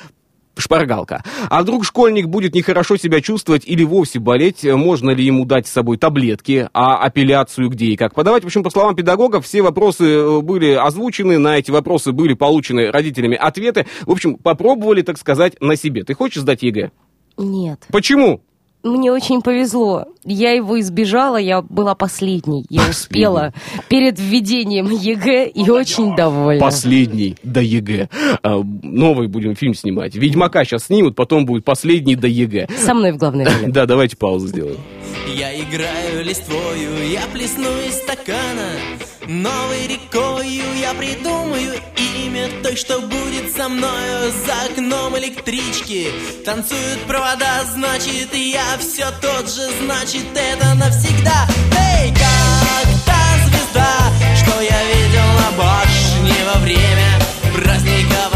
шпаргалка. 0.57 1.23
А 1.49 1.61
вдруг 1.61 1.85
школьник 1.85 2.27
будет 2.27 2.55
нехорошо 2.55 2.97
себя 2.97 3.21
чувствовать 3.21 3.63
или 3.65 3.83
вовсе 3.83 4.19
болеть, 4.19 4.63
э, 4.63 4.75
можно 4.75 5.11
ли 5.11 5.25
ему 5.25 5.45
дать 5.45 5.67
с 5.67 5.71
собой 5.71 5.97
таблетки, 5.97 6.69
а 6.73 6.97
апелляцию 6.97 7.69
где 7.69 7.87
и 7.87 7.95
как 7.95 8.13
подавать. 8.13 8.43
В 8.43 8.47
общем, 8.47 8.63
по 8.63 8.69
словам 8.69 8.95
педагогов, 8.95 9.45
все 9.45 9.61
вопросы 9.61 10.05
э, 10.05 10.41
были 10.41 10.71
озвучены, 10.71 11.37
на 11.37 11.57
эти 11.57 11.71
вопросы 11.71 12.11
были 12.11 12.33
получены 12.33 12.91
родителями 12.91 13.35
ответы. 13.35 13.85
В 14.03 14.11
общем, 14.11 14.35
попробовали, 14.35 15.01
так 15.01 15.17
сказать, 15.17 15.59
на 15.61 15.75
себе. 15.75 16.03
Ты 16.03 16.13
хочешь 16.13 16.41
сдать 16.41 16.63
ЕГЭ? 16.63 16.91
Нет. 17.37 17.85
Почему? 17.91 18.41
Мне 18.85 19.11
очень 19.11 19.41
повезло. 19.41 20.05
Я 20.23 20.51
его 20.51 20.79
избежала, 20.79 21.37
я 21.37 21.63
была 21.63 21.95
последней. 21.95 22.67
Я 22.69 22.87
успела 22.87 23.51
перед 23.89 24.19
введением 24.19 24.91
ЕГЭ 24.91 25.47
и 25.47 25.67
очень 25.71 26.15
довольна. 26.15 26.61
Последний 26.61 27.35
до 27.41 27.61
ЕГЭ. 27.61 28.09
А, 28.43 28.61
Новый 28.83 29.27
будем 29.27 29.55
фильм 29.55 29.73
снимать. 29.73 30.15
Ведьмака 30.15 30.63
сейчас 30.65 30.85
снимут, 30.85 31.15
потом 31.15 31.47
будет 31.47 31.65
последний 31.65 32.15
до 32.15 32.27
ЕГЭ. 32.27 32.67
Со 32.77 32.93
мной 32.93 33.11
в 33.11 33.17
главной 33.17 33.45
роли. 33.45 33.71
Да, 33.75 33.87
давайте 33.87 34.17
паузу 34.17 34.47
сделаем. 34.47 34.77
Я 35.27 35.59
играю 35.59 36.23
листвою, 36.23 37.09
я 37.09 37.21
плесну 37.27 37.69
из 37.81 37.95
стакана. 37.95 38.71
Новой 39.27 39.87
рекою 39.87 40.63
я 40.79 40.93
придумаю 40.93 41.73
имя 41.97 42.47
той, 42.61 42.75
что 42.75 42.99
будет 42.99 43.51
со 43.55 43.67
мною 43.67 44.31
За 44.45 44.71
окном 44.71 45.17
электрички. 45.17 46.11
Танцуют 46.45 46.99
провода 47.07 47.63
Значит, 47.73 48.33
я 48.33 48.77
все 48.79 49.07
тот 49.19 49.49
же, 49.49 49.67
значит, 49.83 50.25
это 50.35 50.75
навсегда. 50.75 51.47
Эй, 51.75 52.09
как 52.11 52.87
та 53.05 53.47
звезда, 53.47 54.11
что 54.35 54.61
я 54.61 54.83
видел 54.93 55.27
на 55.41 55.57
башне 55.57 56.35
во 56.53 56.59
время 56.59 57.19
праздника 57.55 58.34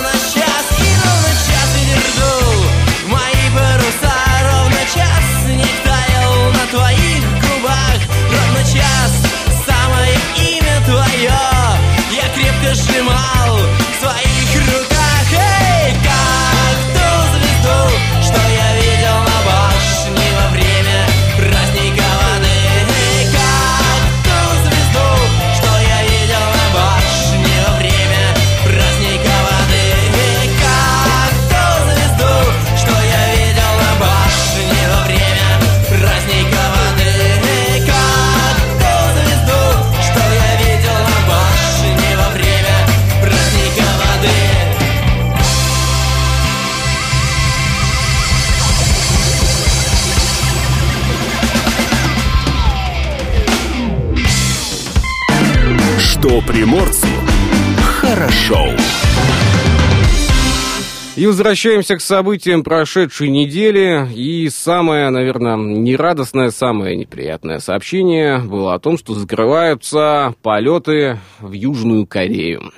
on 0.00 0.04
that 0.04 0.16
shelf. 0.16 0.49
Возвращаемся 61.30 61.96
к 61.96 62.00
событиям 62.00 62.64
прошедшей 62.64 63.28
недели. 63.28 64.08
И 64.14 64.48
самое, 64.48 65.10
наверное, 65.10 65.56
нерадостное, 65.56 66.50
самое 66.50 66.96
неприятное 66.96 67.60
сообщение 67.60 68.38
было 68.38 68.74
о 68.74 68.80
том, 68.80 68.98
что 68.98 69.14
закрываются 69.14 70.34
полеты 70.42 71.20
в 71.38 71.52
Южную 71.52 72.06
Корею. 72.06 72.72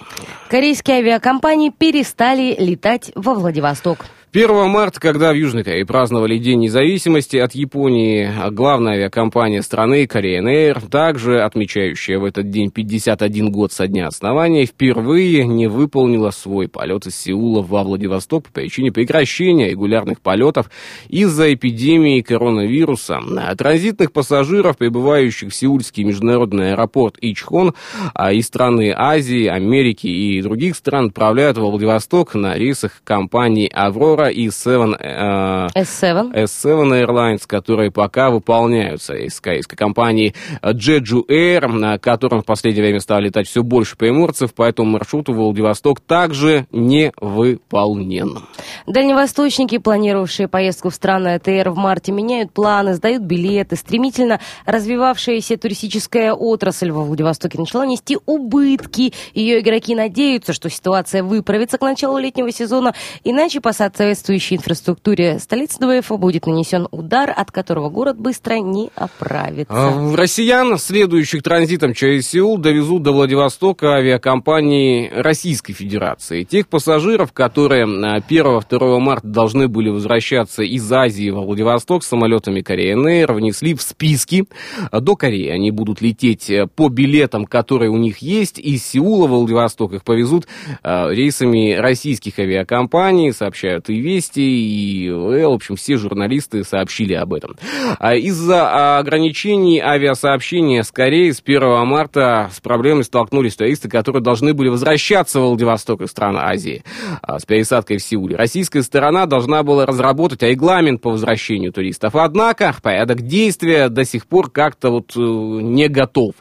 Корейские 0.51 0.99
авиакомпании 0.99 1.71
перестали 1.71 2.55
летать 2.59 3.11
во 3.15 3.33
Владивосток. 3.33 4.05
1 4.35 4.71
марта, 4.71 4.99
когда 4.99 5.31
в 5.31 5.37
Южной 5.37 5.63
Корее 5.63 5.85
праздновали 5.85 6.39
День 6.39 6.61
независимости 6.61 7.37
от 7.37 7.55
Японии, 7.55 8.31
главная 8.51 8.95
авиакомпания 8.95 9.61
страны 9.61 10.05
Korean 10.07 10.47
Air, 10.47 10.89
также 10.89 11.43
отмечающая 11.43 12.19
в 12.19 12.25
этот 12.25 12.49
день 12.49 12.71
51 12.71 13.53
год 13.53 13.73
со 13.73 13.87
дня 13.87 14.07
основания, 14.07 14.65
впервые 14.65 15.47
не 15.47 15.67
выполнила 15.67 16.31
свой 16.31 16.67
полет 16.67 17.05
из 17.05 17.15
Сеула 17.15 17.61
во 17.61 17.85
Владивосток 17.85 18.45
по 18.45 18.53
причине 18.53 18.91
прекращения 18.91 19.69
регулярных 19.69 20.23
полетов 20.23 20.71
из-за 21.11 21.53
эпидемии 21.53 22.23
коронавируса. 22.23 23.21
Транзитных 23.59 24.13
пассажиров, 24.13 24.79
прибывающих 24.79 25.51
в 25.51 25.55
Сеульский 25.55 26.05
международный 26.05 26.73
аэропорт 26.73 27.19
Ичхон 27.21 27.75
а, 28.15 28.33
из 28.33 28.47
страны 28.47 28.95
Азии, 28.97 29.47
Америки 29.47 30.07
и 30.07 30.41
других 30.41 30.75
стран 30.75 31.09
отправляют 31.09 31.59
во 31.59 31.69
Владивосток 31.69 32.35
на 32.35 32.57
рейсах 32.57 33.03
компании 33.05 33.71
«Аврора» 33.71 34.22
Aurora 34.23 34.33
и 34.33 34.49
Seven, 34.49 34.97
э, 34.99 35.69
S7. 35.75 36.33
S7 36.33 37.05
Airlines, 37.05 37.43
которые 37.47 37.91
пока 37.91 38.31
выполняются 38.31 39.15
из 39.15 39.41
корейской 39.41 39.77
компании 39.77 40.35
Jeju 40.63 41.27
Air, 41.29 41.69
на 41.69 41.99
котором 41.99 42.43
в 42.43 42.45
последнее 42.45 42.85
время 42.85 43.01
стало 43.01 43.21
летать 43.21 43.49
все 43.49 43.63
больше 43.63 43.97
приморцев, 43.97 44.53
поэтому 44.55 44.93
маршрут 44.93 45.29
в 45.29 45.33
Владивосток 45.33 46.01
также 46.01 46.67
не 46.73 47.13
выполнен. 47.21 48.39
Дальневосточники, 48.87 49.79
планировавшие 49.79 50.49
поездку 50.49 50.91
в 50.91 50.95
страны 50.95 51.35
АТР 51.35 51.71
в 51.71 51.77
марте, 51.77 52.13
меняют 52.13 52.53
планы, 52.53 52.95
сдают 52.95 53.23
билеты. 53.23 53.77
Стремительно 53.77 54.41
развивавшаяся 54.67 55.57
туристическая 55.57 56.33
отрасль 56.33 56.91
во 56.91 57.03
Владивостоке 57.03 57.59
начала 57.59 57.87
нести 57.87 58.19
убытки. 58.27 59.13
Ее 59.35 59.61
игроки 59.61 59.95
надеются, 59.95 60.53
что 60.53 60.69
ситуация 60.69 61.23
выправится 61.23 61.79
к 61.79 61.83
началу 61.83 62.19
летнего 62.19 62.51
сезона, 62.53 62.95
иначе 63.25 63.61
по 63.61 63.73
соответствующей 64.13 64.57
инфраструктуре 64.57 65.39
столицы 65.39 65.79
ДВФ 65.81 66.11
будет 66.19 66.47
нанесен 66.47 66.87
удар, 66.91 67.33
от 67.35 67.51
которого 67.51 67.89
город 67.89 68.19
быстро 68.19 68.55
не 68.57 68.91
оправится. 68.95 69.73
А, 69.73 70.17
россиян, 70.17 70.77
следующих 70.79 71.43
транзитом 71.43 71.95
через 71.95 72.29
Сеул, 72.29 72.59
довезут 72.59 73.03
до 73.03 73.13
Владивостока 73.13 73.95
авиакомпании 73.95 75.11
Российской 75.15 75.73
Федерации. 75.73 76.45
Тех 76.45 76.69
пассажиров, 76.69 77.33
которые 77.33 77.87
1-2 77.87 78.65
а, 78.71 78.99
марта 78.99 79.27
должны 79.27 79.69
были 79.69 79.89
возвращаться 79.89 80.63
из 80.63 80.93
Азии 80.93 81.31
во 81.31 81.41
Владивосток 81.41 82.05
самолетами 82.05 82.61
Korean 82.61 83.05
Air, 83.07 83.33
внесли 83.33 83.75
в 83.75 83.81
списки. 83.81 84.45
До 84.93 85.17
Кореи 85.17 85.49
они 85.49 85.71
будут 85.71 86.03
лететь 86.03 86.51
э, 86.51 86.67
по 86.67 86.89
билетам, 86.89 87.47
которые 87.47 87.91
у 87.91 87.97
них 87.97 88.19
есть. 88.19 88.59
Из 88.59 88.85
Сеула 88.85 89.27
в 89.27 89.31
Владивосток 89.31 89.95
их 89.95 90.05
повезут 90.05 90.47
а, 90.83 91.09
рейсами 91.11 91.75
российских 91.75 92.39
авиакомпаний, 92.39 93.33
сообщают 93.33 93.89
и 93.89 94.02
Вести, 94.03 94.41
и 94.43 95.11
в 95.11 95.53
общем, 95.53 95.77
все 95.77 95.97
журналисты 95.97 96.65
сообщили 96.65 97.15
об 97.15 97.33
этом. 97.33 97.57
Из-за 98.01 98.99
ограничений 98.99 99.81
авиасообщения 99.81 100.83
с 100.83 100.91
Кореей 100.91 101.33
с 101.33 101.41
1 101.45 101.87
марта 101.87 102.51
с 102.53 102.61
проблемой 102.61 103.05
столкнулись 103.05 103.57
туристы, 103.57 103.89
которые 103.89 104.23
должны 104.23 104.55
были 104.55 104.69
возвращаться 104.69 105.41
в 105.41 105.45
Владивосток 105.45 106.03
из 106.03 106.11
стран 106.11 106.37
Азии 106.37 106.85
с 107.27 107.45
пересадкой 107.45 107.99
в 107.99 108.03
Сеуле. 108.03 108.37
Российская 108.37 108.83
сторона 108.83 109.27
должна 109.27 109.63
была 109.63 109.87
разработать 109.87 110.43
регламент 110.43 111.01
по 111.01 111.11
возвращению 111.11 111.73
туристов. 111.73 112.15
Однако 112.17 112.75
порядок 112.83 113.23
действия 113.23 113.89
до 113.89 114.05
сих 114.05 114.27
пор 114.27 114.51
как-то 114.51 114.91
вот 114.91 115.13
э, 115.17 115.21
не 115.21 115.89
готов. 115.89 116.35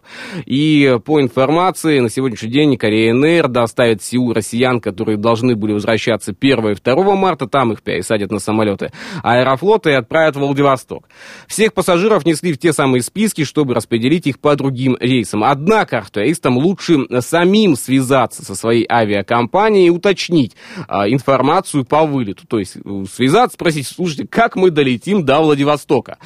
И 0.45 0.97
по 1.05 1.21
информации, 1.21 1.99
на 1.99 2.09
сегодняшний 2.09 2.49
день 2.49 2.77
Корея 2.77 3.13
НР 3.13 3.47
доставит 3.47 4.01
в 4.01 4.05
Сеул 4.05 4.33
россиян, 4.33 4.81
которые 4.81 5.17
должны 5.17 5.55
были 5.55 5.73
возвращаться 5.73 6.35
1 6.39 6.69
и 6.69 6.75
2 6.75 7.15
марта, 7.15 7.47
там 7.51 7.71
их 7.73 7.83
пересадят 7.83 8.31
на 8.31 8.39
самолеты 8.39 8.91
аэрофлота 9.23 9.89
и 9.91 9.93
отправят 9.93 10.35
в 10.35 10.39
Владивосток. 10.39 11.07
Всех 11.47 11.73
пассажиров 11.73 12.25
несли 12.25 12.53
в 12.53 12.57
те 12.57 12.73
самые 12.73 13.01
списки, 13.01 13.43
чтобы 13.43 13.75
распределить 13.75 14.25
их 14.27 14.39
по 14.39 14.55
другим 14.55 14.97
рейсам. 14.99 15.43
Однако 15.43 16.03
туристам 16.11 16.57
лучше 16.57 16.99
самим 17.19 17.75
связаться 17.75 18.43
со 18.43 18.55
своей 18.55 18.85
авиакомпанией 18.89 19.87
и 19.87 19.89
уточнить 19.89 20.55
а, 20.87 21.07
информацию 21.09 21.85
по 21.85 22.05
вылету. 22.05 22.47
То 22.47 22.59
есть 22.59 22.77
э, 22.77 23.03
связаться, 23.11 23.55
спросить, 23.55 23.87
слушайте, 23.87 24.27
как 24.27 24.55
мы 24.55 24.71
долетим 24.71 25.25
до 25.25 25.41
Владивостока? 25.41 26.17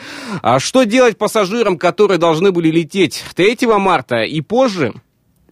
А 0.42 0.60
что 0.60 0.84
делать 0.84 1.18
пассажирам, 1.18 1.78
которые 1.78 2.18
должны 2.18 2.52
были 2.52 2.70
лететь 2.70 3.24
3 3.36 3.58
марта 3.78 4.24
и 4.24 4.42
позже? 4.42 4.94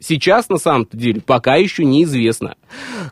Сейчас, 0.03 0.49
на 0.49 0.57
самом 0.57 0.85
деле, 0.91 1.21
пока 1.21 1.55
еще 1.55 1.85
неизвестно, 1.85 2.55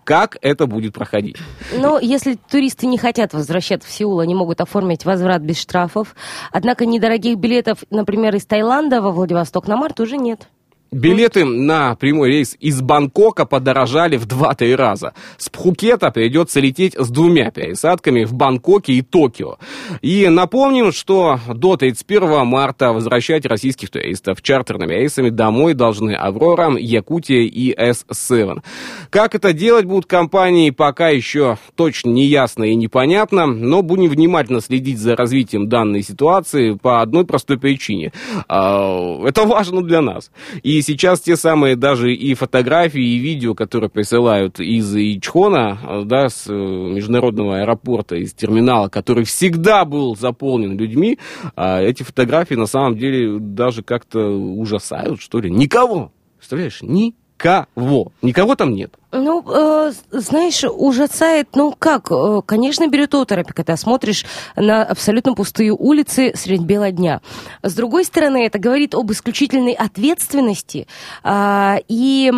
как 0.04 0.38
это 0.42 0.66
будет 0.68 0.94
проходить. 0.94 1.38
Но 1.78 1.98
если 2.00 2.34
туристы 2.34 2.86
не 2.86 2.98
хотят 2.98 3.34
возвращаться 3.34 3.88
в 3.88 3.92
Сеул, 3.92 4.20
они 4.20 4.36
могут 4.36 4.60
оформить 4.60 5.06
возврат 5.06 5.42
без 5.42 5.58
штрафов. 5.58 6.16
Однако 6.52 6.86
недорогих 6.86 7.38
билетов, 7.38 7.86
например, 7.92 8.36
из 8.36 8.46
Таиланда 8.46 9.02
во 9.02 9.12
Владивосток 9.12 9.68
на 9.68 9.78
март 9.78 10.02
уже 10.02 10.18
нет. 10.18 10.50
Билеты 10.94 11.46
на 11.46 11.96
прямой 11.96 12.28
рейс 12.28 12.58
из 12.60 12.82
Бангкока 12.82 13.46
подорожали 13.46 14.18
в 14.18 14.28
2-3 14.28 14.76
раза. 14.76 15.14
С 15.38 15.48
Пхукета 15.48 16.12
придется 16.12 16.60
лететь 16.60 16.96
с 17.00 17.08
двумя 17.10 17.50
пересадками 17.50 18.26
в 18.26 18.34
Бангкоке 18.34 18.96
и 18.96 19.02
Токио. 19.02 19.58
И 20.02 20.28
напомним, 20.28 20.92
что 20.92 21.40
до 21.48 21.78
31 21.78 22.46
марта 22.46 22.92
возвращать 22.92 23.46
российских 23.46 23.90
туристов 23.90 24.42
чартерными 24.42 24.94
рейсами 24.94 25.30
домой 25.30 25.76
должны 25.76 26.12
Аврора, 26.12 26.76
Якутия 26.76 27.44
и 27.44 27.74
С-7. 27.74 28.62
Как 29.10 29.34
это 29.34 29.54
делать 29.54 29.86
будут 29.86 30.08
компании, 30.08 30.72
пока 30.72 31.08
еще 31.08 31.58
точно 31.76 32.10
не 32.10 32.26
ясно 32.26 32.66
и 32.66 32.76
непонятно, 32.76 33.46
но 33.46 33.82
будем 33.82 34.10
внимательно 34.10 34.60
следить 34.60 35.00
за 35.00 35.16
развитием 35.16 35.70
данной 35.70 36.04
ситуации 36.04 36.74
по 36.74 37.02
одной 37.02 37.26
простой 37.26 37.58
причине. 37.58 38.12
А, 38.50 39.26
это 39.26 39.46
важно 39.46 39.82
для 39.84 40.02
нас. 40.02 40.32
И 40.64 40.81
сейчас 40.82 41.22
те 41.22 41.36
самые 41.36 41.76
даже 41.76 42.14
и 42.14 42.34
фотографии, 42.34 43.02
и 43.02 43.18
видео, 43.18 43.56
которые 43.56 43.90
присылают 43.90 44.60
из 44.60 44.96
Ичхона, 44.96 46.04
да, 46.06 46.30
с 46.30 46.48
э, 46.48 46.54
международного 46.54 47.60
аэропорта, 47.60 48.16
из 48.16 48.34
терминала, 48.34 48.90
который 48.90 49.24
всегда 49.24 49.86
был 49.86 50.16
заполнен 50.16 50.78
людьми, 50.78 51.20
а 51.56 51.82
эти 51.82 52.04
фотографии 52.04 52.56
на 52.56 52.66
самом 52.66 52.98
деле 52.98 53.40
даже 53.40 53.84
как-то 53.84 54.20
ужасают, 54.20 55.22
что 55.22 55.40
ли. 55.40 55.50
Никого! 55.50 56.12
Представляешь, 56.38 56.82
ни 56.82 57.16
никого. 57.42 58.12
Никого 58.22 58.56
там 58.56 58.74
нет. 58.74 58.94
Ну, 59.12 59.44
э, 59.46 59.92
знаешь, 60.12 60.64
ужасает, 60.64 61.50
ну 61.56 61.76
как, 61.78 62.12
э, 62.12 62.42
конечно, 62.46 62.88
берет 62.88 63.14
оторопь, 63.14 63.52
когда 63.54 63.76
смотришь 63.76 64.26
на 64.56 64.84
абсолютно 64.84 65.34
пустые 65.34 65.74
улицы 65.74 66.32
средь 66.36 66.62
бела 66.62 66.92
дня. 66.92 67.20
С 67.62 67.74
другой 67.74 68.06
стороны, 68.06 68.46
это 68.46 68.58
говорит 68.58 68.96
об 68.96 69.12
исключительной 69.12 69.74
ответственности 69.74 70.88
э, 71.24 71.78
и, 71.90 72.32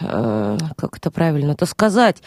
э, 0.00 0.58
как 0.76 0.96
это 0.98 1.10
правильно-то 1.10 1.64
сказать, 1.64 2.18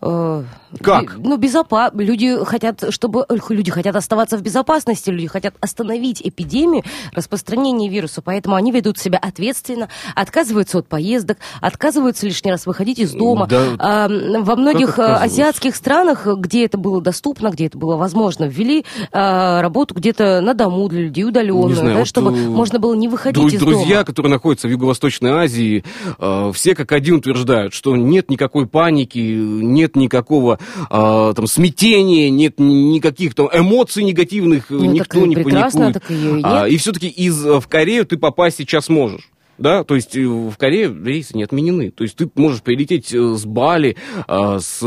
как? 0.00 1.16
Ну, 1.18 1.36
безопа... 1.36 1.90
Люди 1.94 2.42
хотят, 2.44 2.84
чтобы... 2.90 3.26
Люди 3.48 3.70
хотят 3.70 3.96
оставаться 3.96 4.38
в 4.38 4.42
безопасности, 4.42 5.10
люди 5.10 5.26
хотят 5.26 5.54
остановить 5.60 6.22
эпидемию 6.22 6.84
распространения 7.12 7.88
вируса, 7.88 8.22
поэтому 8.22 8.54
они 8.54 8.72
ведут 8.72 8.98
себя 8.98 9.18
ответственно, 9.18 9.88
отказываются 10.14 10.78
от 10.78 10.86
поездок, 10.86 11.38
отказываются 11.60 12.26
лишний 12.26 12.50
раз 12.50 12.66
выходить 12.66 12.98
из 12.98 13.12
дома. 13.12 13.46
Да. 13.46 14.08
Во 14.08 14.56
многих 14.56 14.98
э, 14.98 15.02
азиатских 15.02 15.74
странах, 15.74 16.26
где 16.26 16.64
это 16.64 16.78
было 16.78 17.00
доступно, 17.02 17.50
где 17.50 17.66
это 17.66 17.76
было 17.76 17.96
возможно, 17.96 18.44
ввели 18.44 18.84
а, 19.12 19.60
работу 19.62 19.94
где-то 19.94 20.40
на 20.40 20.54
дому 20.54 20.88
для 20.88 21.02
людей 21.02 21.24
удаленную, 21.24 21.74
знаю, 21.74 21.92
да, 21.92 21.98
вот 21.98 22.08
чтобы 22.08 22.30
можно 22.30 22.78
было 22.78 22.94
не 22.94 23.08
выходить 23.08 23.42
друз- 23.42 23.54
из 23.54 23.58
друзья, 23.58 23.72
дома. 23.72 23.84
Друзья, 23.84 24.04
которые 24.04 24.32
находятся 24.32 24.68
в 24.68 24.70
Юго-Восточной 24.70 25.30
Азии, 25.30 25.84
э, 26.18 26.52
все 26.54 26.74
как 26.74 26.92
один 26.92 27.16
утверждают, 27.16 27.74
что 27.74 27.96
нет 27.96 28.30
никакой 28.30 28.66
паники, 28.66 29.18
нет 29.18 29.89
нет 29.90 29.96
никакого 29.96 30.58
э, 30.90 31.32
там 31.34 31.46
смятения, 31.46 32.30
нет 32.30 32.54
никаких 32.58 33.34
там 33.34 33.48
эмоций 33.52 34.04
негативных, 34.04 34.70
ну, 34.70 34.84
никто 34.84 35.26
не 35.26 35.36
паникует. 35.36 35.94
Так 35.94 36.10
и, 36.10 36.14
нет. 36.14 36.44
А, 36.44 36.68
и 36.68 36.76
все-таки 36.76 37.08
из 37.08 37.42
в 37.44 37.66
Корею 37.68 38.06
ты 38.06 38.16
попасть 38.16 38.58
сейчас 38.58 38.88
можешь. 38.88 39.30
Да, 39.58 39.84
то 39.84 39.94
есть 39.94 40.16
э, 40.16 40.26
в 40.26 40.56
Корее 40.56 40.94
рейсы 41.04 41.36
не 41.36 41.42
отменены. 41.42 41.90
То 41.90 42.04
есть 42.04 42.16
ты 42.16 42.30
можешь 42.34 42.62
прилететь 42.62 43.12
э, 43.12 43.34
с 43.34 43.44
Бали, 43.44 43.96
э, 44.26 44.58
с 44.58 44.80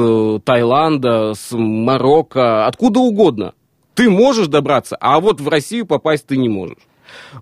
Таиланда, 0.43 1.33
с 1.35 1.55
Марокко, 1.55 2.65
откуда 2.65 2.99
угодно. 2.99 3.53
Ты 3.93 4.09
можешь 4.09 4.47
добраться, 4.47 4.97
а 4.99 5.19
вот 5.19 5.39
в 5.39 5.47
Россию 5.47 5.85
попасть 5.85 6.25
ты 6.25 6.37
не 6.37 6.49
можешь. 6.49 6.79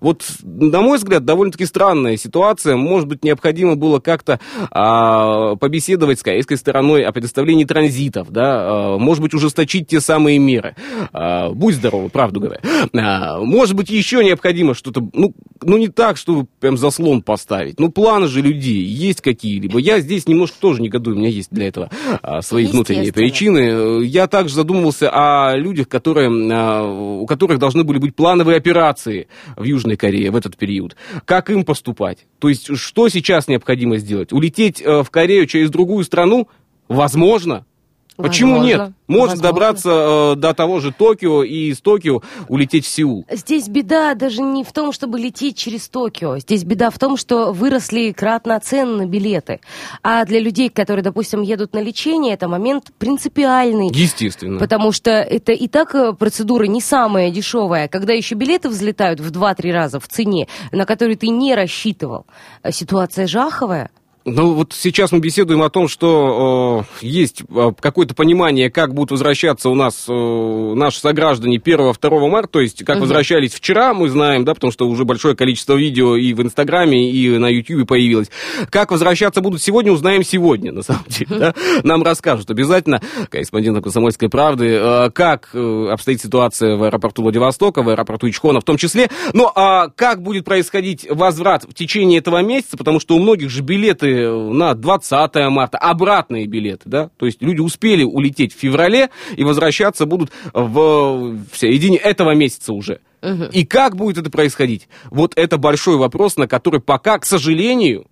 Вот, 0.00 0.24
на 0.42 0.80
мой 0.80 0.98
взгляд, 0.98 1.24
довольно-таки 1.24 1.66
странная 1.66 2.16
ситуация. 2.16 2.76
Может 2.76 3.08
быть, 3.08 3.24
необходимо 3.24 3.76
было 3.76 4.00
как-то 4.00 4.40
а, 4.70 5.56
побеседовать 5.56 6.20
с 6.20 6.22
корейской 6.22 6.56
стороной 6.56 7.04
о 7.04 7.12
предоставлении 7.12 7.64
транзитов, 7.64 8.30
да, 8.30 8.94
а, 8.94 8.98
может 8.98 9.22
быть, 9.22 9.34
ужесточить 9.34 9.88
те 9.88 10.00
самые 10.00 10.38
меры. 10.38 10.76
А, 11.12 11.50
будь 11.50 11.74
здоров, 11.74 12.10
правду 12.12 12.40
говоря. 12.40 12.60
А, 12.94 13.38
может 13.40 13.74
быть, 13.74 13.90
еще 13.90 14.24
необходимо 14.24 14.74
что-то, 14.74 15.06
ну, 15.12 15.34
ну, 15.62 15.76
не 15.76 15.88
так, 15.88 16.16
чтобы 16.16 16.46
прям 16.60 16.76
заслон 16.76 17.22
поставить. 17.22 17.78
Ну, 17.78 17.90
планы 17.90 18.26
же 18.26 18.40
людей 18.40 18.82
есть 18.82 19.20
какие-либо. 19.20 19.78
Я 19.78 20.00
здесь 20.00 20.26
немножко 20.26 20.56
тоже 20.58 20.82
негодую, 20.82 21.16
у 21.16 21.18
меня 21.18 21.28
есть 21.28 21.50
для 21.50 21.68
этого 21.68 21.90
а, 22.22 22.42
свои 22.42 22.66
внутренние 22.66 23.12
причины. 23.12 24.04
Я 24.04 24.26
также 24.26 24.54
задумывался 24.54 25.10
о 25.12 25.56
людях, 25.56 25.88
которые, 25.88 26.30
а, 26.52 26.82
у 26.84 27.26
которых 27.26 27.58
должны 27.58 27.84
были 27.84 27.98
быть 27.98 28.14
плановые 28.14 28.56
операции 28.56 29.28
в 29.62 29.64
Южной 29.64 29.96
Корее 29.96 30.30
в 30.30 30.36
этот 30.36 30.56
период. 30.56 30.96
Как 31.24 31.48
им 31.50 31.64
поступать? 31.64 32.26
То 32.38 32.48
есть, 32.48 32.76
что 32.76 33.08
сейчас 33.08 33.48
необходимо 33.48 33.96
сделать? 33.96 34.32
Улететь 34.32 34.82
э, 34.82 35.02
в 35.02 35.10
Корею 35.10 35.46
через 35.46 35.70
другую 35.70 36.04
страну? 36.04 36.48
Возможно. 36.88 37.64
Почему 38.16 38.58
Возможно. 38.58 38.68
нет? 38.68 38.92
Может 39.06 39.30
Возможно. 39.36 39.42
добраться 39.42 39.90
э, 39.90 40.36
до 40.36 40.54
того 40.54 40.80
же 40.80 40.92
Токио 40.92 41.42
и 41.42 41.70
из 41.70 41.80
Токио 41.80 42.22
улететь 42.48 42.84
в 42.84 42.88
Сеул. 42.88 43.24
Здесь 43.30 43.68
беда 43.68 44.14
даже 44.14 44.42
не 44.42 44.64
в 44.64 44.72
том, 44.72 44.92
чтобы 44.92 45.18
лететь 45.18 45.56
через 45.56 45.88
Токио. 45.88 46.38
Здесь 46.38 46.64
беда 46.64 46.90
в 46.90 46.98
том, 46.98 47.16
что 47.16 47.52
выросли 47.52 48.12
кратно 48.12 48.60
цены 48.60 49.04
на 49.04 49.06
билеты. 49.06 49.60
А 50.02 50.24
для 50.24 50.40
людей, 50.40 50.68
которые, 50.68 51.02
допустим, 51.02 51.42
едут 51.42 51.72
на 51.74 51.80
лечение, 51.80 52.34
это 52.34 52.48
момент 52.48 52.92
принципиальный. 52.98 53.88
Естественно. 53.92 54.58
Потому 54.58 54.92
что 54.92 55.10
это 55.10 55.52
и 55.52 55.68
так 55.68 55.94
э, 55.94 56.12
процедура 56.12 56.64
не 56.64 56.80
самая 56.80 57.30
дешевая. 57.30 57.88
Когда 57.88 58.12
еще 58.12 58.34
билеты 58.34 58.68
взлетают 58.68 59.20
в 59.20 59.30
2-3 59.30 59.72
раза 59.72 60.00
в 60.00 60.08
цене, 60.08 60.48
на 60.70 60.84
которые 60.84 61.16
ты 61.16 61.28
не 61.28 61.54
рассчитывал, 61.54 62.26
э, 62.62 62.72
ситуация 62.72 63.26
жаховая. 63.26 63.90
Ну, 64.24 64.54
вот 64.54 64.72
сейчас 64.72 65.10
мы 65.10 65.18
беседуем 65.18 65.62
о 65.62 65.70
том, 65.70 65.88
что 65.88 66.84
э, 67.02 67.04
есть 67.06 67.42
э, 67.48 67.72
какое-то 67.80 68.14
понимание, 68.14 68.70
как 68.70 68.94
будут 68.94 69.10
возвращаться 69.10 69.68
у 69.68 69.74
нас 69.74 70.04
э, 70.08 70.12
наши 70.12 71.00
сограждане 71.00 71.58
1-2 71.58 72.28
марта, 72.28 72.52
то 72.52 72.60
есть 72.60 72.84
как 72.84 72.96
Мгм. 72.96 73.02
возвращались 73.02 73.52
вчера, 73.52 73.94
мы 73.94 74.08
знаем, 74.08 74.44
да, 74.44 74.54
потому 74.54 74.70
что 74.72 74.88
уже 74.88 75.04
большое 75.04 75.34
количество 75.34 75.74
видео 75.74 76.16
и 76.16 76.34
в 76.34 76.42
Инстаграме, 76.42 77.10
и 77.10 77.36
на 77.36 77.48
Ютьюбе 77.48 77.84
появилось. 77.84 78.30
Как 78.70 78.92
возвращаться 78.92 79.40
будут 79.40 79.60
сегодня, 79.60 79.90
узнаем 79.90 80.22
сегодня, 80.22 80.72
на 80.72 80.82
самом 80.82 81.04
деле, 81.08 81.26
да. 81.38 81.54
Нам 81.82 82.02
расскажут 82.02 82.50
обязательно 82.50 83.00
корреспондент 83.28 83.82
«Комсомольской 83.82 84.28
правды», 84.28 84.78
э, 84.80 85.10
как 85.10 85.50
э, 85.52 85.88
обстоит 85.90 86.20
ситуация 86.20 86.76
в 86.76 86.84
аэропорту 86.84 87.22
Владивостока, 87.22 87.82
в 87.82 87.88
аэропорту 87.88 88.28
Ичхона 88.28 88.60
в 88.60 88.64
том 88.64 88.76
числе. 88.76 89.08
Ну, 89.32 89.50
а 89.54 89.88
как 89.88 90.22
будет 90.22 90.44
происходить 90.44 91.06
возврат 91.10 91.64
в 91.64 91.74
течение 91.74 92.20
этого 92.20 92.40
месяца, 92.42 92.76
потому 92.76 93.00
что 93.00 93.16
у 93.16 93.18
многих 93.18 93.50
же 93.50 93.62
билеты 93.62 94.11
на 94.12 94.74
20 94.74 95.34
марта, 95.50 95.78
обратные 95.78 96.46
билеты, 96.46 96.82
да, 96.88 97.10
то 97.16 97.26
есть 97.26 97.42
люди 97.42 97.60
успели 97.60 98.04
улететь 98.04 98.54
в 98.54 98.58
феврале 98.58 99.10
и 99.36 99.44
возвращаться 99.44 100.06
будут 100.06 100.30
в, 100.52 101.36
в 101.50 101.56
середине 101.56 101.96
этого 101.96 102.34
месяца 102.34 102.72
уже. 102.72 103.00
И 103.52 103.64
как 103.64 103.96
будет 103.96 104.18
это 104.18 104.30
происходить? 104.30 104.88
Вот 105.10 105.32
это 105.36 105.56
большой 105.56 105.96
вопрос, 105.96 106.36
на 106.36 106.48
который 106.48 106.80
пока, 106.80 107.18
к 107.18 107.24
сожалению, 107.24 108.06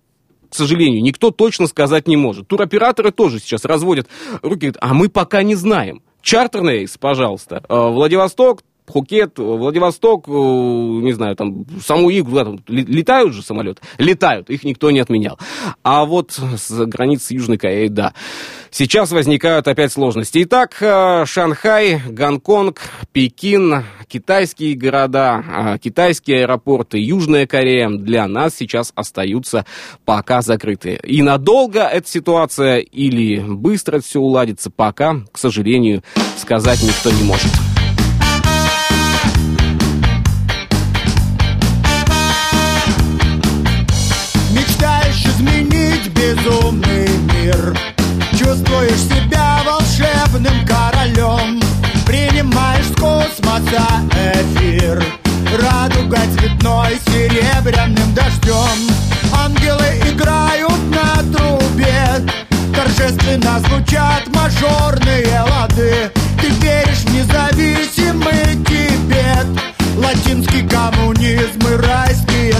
к 0.49 0.55
сожалению, 0.55 1.01
никто 1.01 1.31
точно 1.31 1.67
сказать 1.67 2.07
не 2.07 2.17
может. 2.17 2.47
Туроператоры 2.47 3.11
тоже 3.11 3.39
сейчас 3.39 3.65
разводят 3.65 4.07
руки, 4.41 4.67
говорят, 4.67 4.77
а 4.81 4.93
мы 4.93 5.09
пока 5.09 5.43
не 5.43 5.55
знаем. 5.55 6.01
Чартерный 6.21 6.79
рейс, 6.79 6.97
пожалуйста. 6.97 7.63
Э, 7.67 7.89
Владивосток, 7.89 8.61
Пхукет, 8.85 9.37
Владивосток, 9.37 10.27
э, 10.27 10.31
не 10.31 11.13
знаю, 11.13 11.35
там, 11.35 11.65
Самуи, 11.85 12.21
куда 12.21 12.45
там, 12.45 12.59
ле- 12.67 12.83
летают 12.83 13.33
же 13.33 13.41
самолеты? 13.43 13.81
Летают, 13.97 14.49
их 14.49 14.63
никто 14.63 14.91
не 14.91 14.99
отменял. 14.99 15.37
А 15.83 16.05
вот 16.05 16.31
с 16.31 16.85
границы 16.85 17.33
Южной 17.35 17.57
Кореи, 17.57 17.87
да. 17.87 18.13
Сейчас 18.69 19.11
возникают 19.11 19.67
опять 19.67 19.91
сложности. 19.91 20.43
Итак, 20.43 20.77
э, 20.81 21.25
Шанхай, 21.25 22.01
Гонконг, 22.09 22.81
Пекин, 23.11 23.83
китайские 24.07 24.75
города, 24.75 25.43
э, 25.75 25.77
китайские 25.79 26.41
аэропорты, 26.41 26.97
Южная 26.97 27.47
Корея 27.47 27.89
для 27.89 28.27
нас 28.27 28.55
сейчас 28.55 28.91
остаются 28.95 29.65
пока 30.05 30.41
закрыты. 30.41 30.99
И 31.03 31.21
надолго 31.21 31.81
эта 31.81 32.07
ситуация 32.07 32.77
или 32.79 33.39
быстро 33.39 33.99
все 33.99 34.19
уладится, 34.19 34.69
пока, 34.69 35.17
к 35.31 35.37
сожалению, 35.37 36.03
сказать 36.37 36.81
никто 36.81 37.11
не 37.11 37.23
может. 37.23 37.51
Чувствуешь 48.81 49.23
себя 49.23 49.61
волшебным 49.63 50.65
королем. 50.65 51.59
Принимаешь 52.05 52.85
с 52.85 52.99
космоса 52.99 53.85
эфир. 54.11 55.03
Радуга 55.61 56.17
цветной 56.35 56.99
серебряным 57.05 58.13
дождем. 58.15 58.89
Ангелы 59.33 59.85
играют 60.09 60.81
на 60.89 61.21
трубе. 61.31 62.25
Торжественно 62.75 63.59
звучат 63.67 64.27
мажорные 64.33 65.41
лады. 65.41 66.11
Ты 66.41 66.47
веришь 66.65 67.03
в 67.05 67.13
независимый 67.13 68.55
Тибет. 68.65 69.45
Латинский 69.97 70.67
коммунизм 70.67 71.59
и 71.67 71.75
райские 71.75 72.53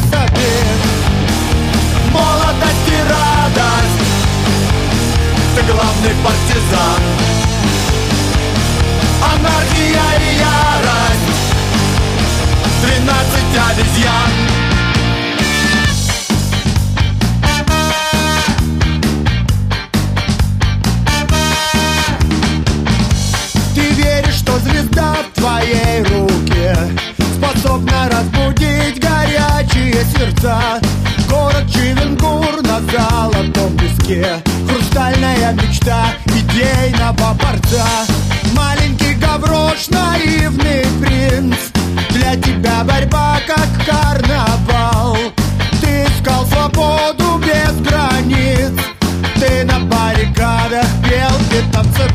Главный 6.01 6.23
партизан. 6.23 7.01
Анархия 9.21 10.09
и 10.17 10.39
ярость. 10.39 11.29
Тринадцать 12.81 13.55
обезьян. 13.69 14.31
Звезда 24.63 25.15
в 25.15 25.39
твоей 25.39 26.03
руке 26.03 26.75
Способна 27.37 28.09
разбудить 28.11 28.99
горячие 28.99 30.05
сердца? 30.13 30.79
Город 31.27 31.65
Чивенгур 31.73 32.61
на 32.61 32.81
золотом 32.81 33.75
песке 33.77 34.43
Хрустальная 35.51 35.53
мечта 35.53 36.05
идейного 36.27 37.33
борца. 37.33 37.87
Маленький 38.55 39.13
гаврош, 39.15 39.87
наивный 39.89 40.85
принц. 41.01 41.55
Для 42.09 42.35
тебя 42.35 42.83
борьба 42.83 43.39
как 43.47 43.67
карнавал. 43.85 45.17
Ты 45.81 46.05
искал 46.05 46.45
свободу 46.47 47.39
без 47.39 47.75
границ. 47.81 48.71
Ты 49.35 49.63
на 49.65 49.79
баррикадах 49.79 50.87
пел, 51.03 51.31
ты 51.49 51.61
танцевал 51.71 52.11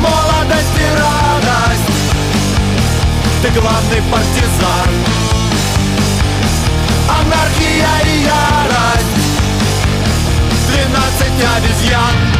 Молодость 0.00 0.78
и 0.78 0.88
радость. 0.98 1.88
Ты 3.42 3.60
главный 3.60 4.02
партизан. 4.10 4.90
Анархия 7.08 8.05
обезьян 11.76 12.36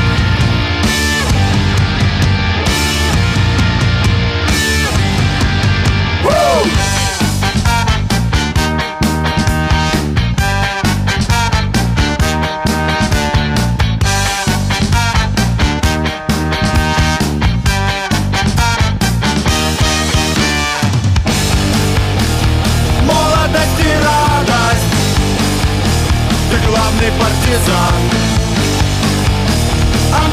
главный 26.67 27.11
партизан 27.19 28.26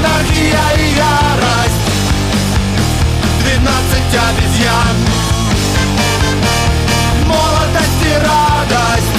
Анархия 0.04 0.68
и 0.78 0.96
ярость. 0.96 1.84
Двенадцать 3.39 4.13
обезьян. 4.13 4.98
Молодость 7.26 8.04
и 8.04 8.13
радость. 8.13 9.13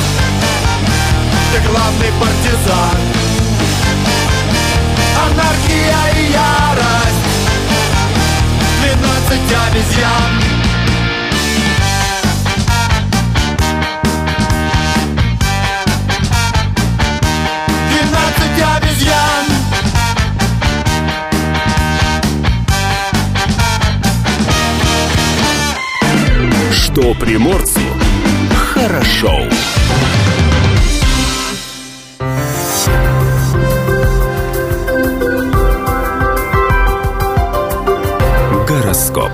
Ты 1.52 1.60
главный 1.68 2.12
партизан. 2.20 3.00
Анархия 5.24 6.04
и 6.18 6.32
ярость. 6.32 7.24
Двенадцать 8.82 9.52
обезьян. 9.66 10.32
Двенадцать 17.88 18.60
обезьян. 18.76 19.53
Что 26.94 27.12
приморцу 27.14 27.80
хорошо. 28.54 29.32
Гороскоп. 38.68 39.32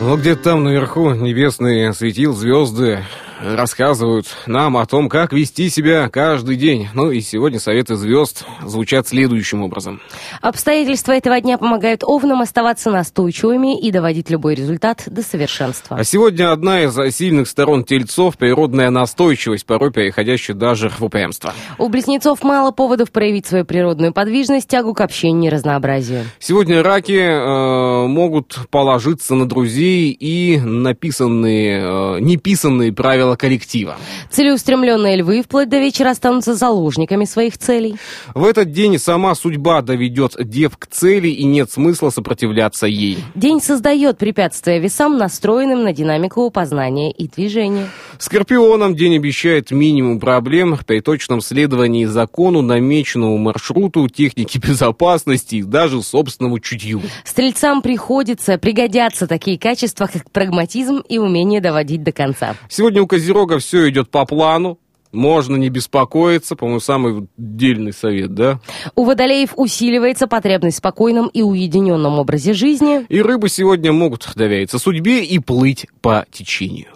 Ну, 0.00 0.16
где-то 0.16 0.42
там 0.42 0.64
наверху 0.64 1.12
небесные 1.12 1.92
светил 1.92 2.34
звезды 2.34 3.04
рассказывают 3.42 4.26
нам 4.46 4.76
о 4.76 4.86
том, 4.86 5.08
как 5.08 5.32
вести 5.32 5.68
себя 5.68 6.08
каждый 6.08 6.56
день. 6.56 6.88
Ну 6.94 7.10
и 7.10 7.20
сегодня 7.20 7.58
советы 7.58 7.96
звезд 7.96 8.44
звучат 8.62 9.08
следующим 9.08 9.62
образом. 9.62 10.00
Обстоятельства 10.40 11.12
этого 11.12 11.40
дня 11.40 11.58
помогают 11.58 12.04
овнам 12.04 12.40
оставаться 12.40 12.90
настойчивыми 12.90 13.80
и 13.80 13.90
доводить 13.90 14.30
любой 14.30 14.54
результат 14.54 15.02
до 15.06 15.22
совершенства. 15.22 15.96
А 15.96 16.04
сегодня 16.04 16.52
одна 16.52 16.82
из 16.82 17.16
сильных 17.16 17.48
сторон 17.48 17.84
тельцов– 17.84 18.36
природная 18.38 18.90
настойчивость, 18.90 19.66
порой 19.66 19.92
переходящая 19.92 20.56
даже 20.56 20.88
в 20.88 21.02
упрямство. 21.02 21.52
У 21.78 21.88
близнецов 21.88 22.42
мало 22.42 22.70
поводов 22.70 23.10
проявить 23.10 23.46
свою 23.46 23.64
природную 23.64 24.12
подвижность, 24.12 24.68
тягу 24.68 24.94
к 24.94 25.00
общению 25.00 25.50
и 25.50 25.54
разнообразию. 25.54 26.24
Сегодня 26.38 26.82
раки 26.82 27.12
э, 27.12 28.06
могут 28.06 28.58
положиться 28.70 29.34
на 29.34 29.48
друзей 29.48 30.10
и 30.10 30.60
написанные, 30.60 31.80
э, 31.82 32.20
неписанные 32.20 32.92
правила 32.92 33.31
коллектива. 33.36 33.96
Целеустремленные 34.30 35.16
львы 35.16 35.42
вплоть 35.42 35.68
до 35.68 35.78
вечера 35.78 36.10
останутся 36.10 36.54
заложниками 36.54 37.24
своих 37.24 37.58
целей. 37.58 37.96
В 38.34 38.44
этот 38.44 38.72
день 38.72 38.98
сама 38.98 39.34
судьба 39.34 39.82
доведет 39.82 40.34
дев 40.38 40.76
к 40.76 40.86
цели, 40.86 41.28
и 41.28 41.44
нет 41.44 41.70
смысла 41.70 42.10
сопротивляться 42.10 42.86
ей. 42.86 43.18
День 43.34 43.60
создает 43.60 44.18
препятствия 44.18 44.78
весам, 44.78 45.18
настроенным 45.18 45.82
на 45.82 45.92
динамику 45.92 46.50
познания 46.50 47.10
и 47.10 47.28
движения. 47.28 47.88
Скорпионам 48.18 48.94
день 48.94 49.16
обещает 49.16 49.70
минимум 49.70 50.20
проблем 50.20 50.78
при 50.86 51.00
точном 51.00 51.40
следовании 51.40 52.04
закону, 52.04 52.62
намеченному 52.62 53.38
маршруту, 53.38 54.08
технике 54.08 54.58
безопасности 54.58 55.56
и 55.56 55.62
даже 55.62 56.02
собственному 56.02 56.58
чутью. 56.58 57.02
Стрельцам 57.24 57.82
приходится, 57.82 58.58
пригодятся 58.58 59.26
такие 59.26 59.58
качества, 59.58 60.08
как 60.12 60.30
прагматизм 60.30 61.02
и 61.08 61.18
умение 61.18 61.60
доводить 61.60 62.02
до 62.02 62.12
конца. 62.12 62.54
Сегодня 62.68 63.02
у 63.02 63.06
Козерога 63.22 63.60
все 63.60 63.88
идет 63.88 64.10
по 64.10 64.24
плану. 64.24 64.80
Можно 65.12 65.54
не 65.54 65.68
беспокоиться, 65.68 66.56
по-моему, 66.56 66.80
самый 66.80 67.28
дельный 67.36 67.92
совет, 67.92 68.34
да? 68.34 68.58
У 68.96 69.04
водолеев 69.04 69.50
усиливается 69.54 70.26
потребность 70.26 70.74
в 70.74 70.78
спокойном 70.78 71.28
и 71.28 71.40
уединенном 71.40 72.18
образе 72.18 72.52
жизни. 72.52 73.06
И 73.08 73.22
рыбы 73.22 73.48
сегодня 73.48 73.92
могут 73.92 74.28
довериться 74.34 74.80
судьбе 74.80 75.24
и 75.24 75.38
плыть 75.38 75.86
по 76.00 76.26
течению. 76.32 76.88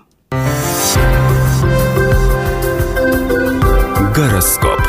Гороскоп. 4.12 4.80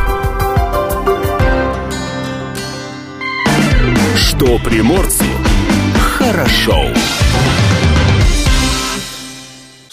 Что 4.16 4.58
приморцу 4.66 5.26
хорошо. 6.18 6.88
В 6.94 7.27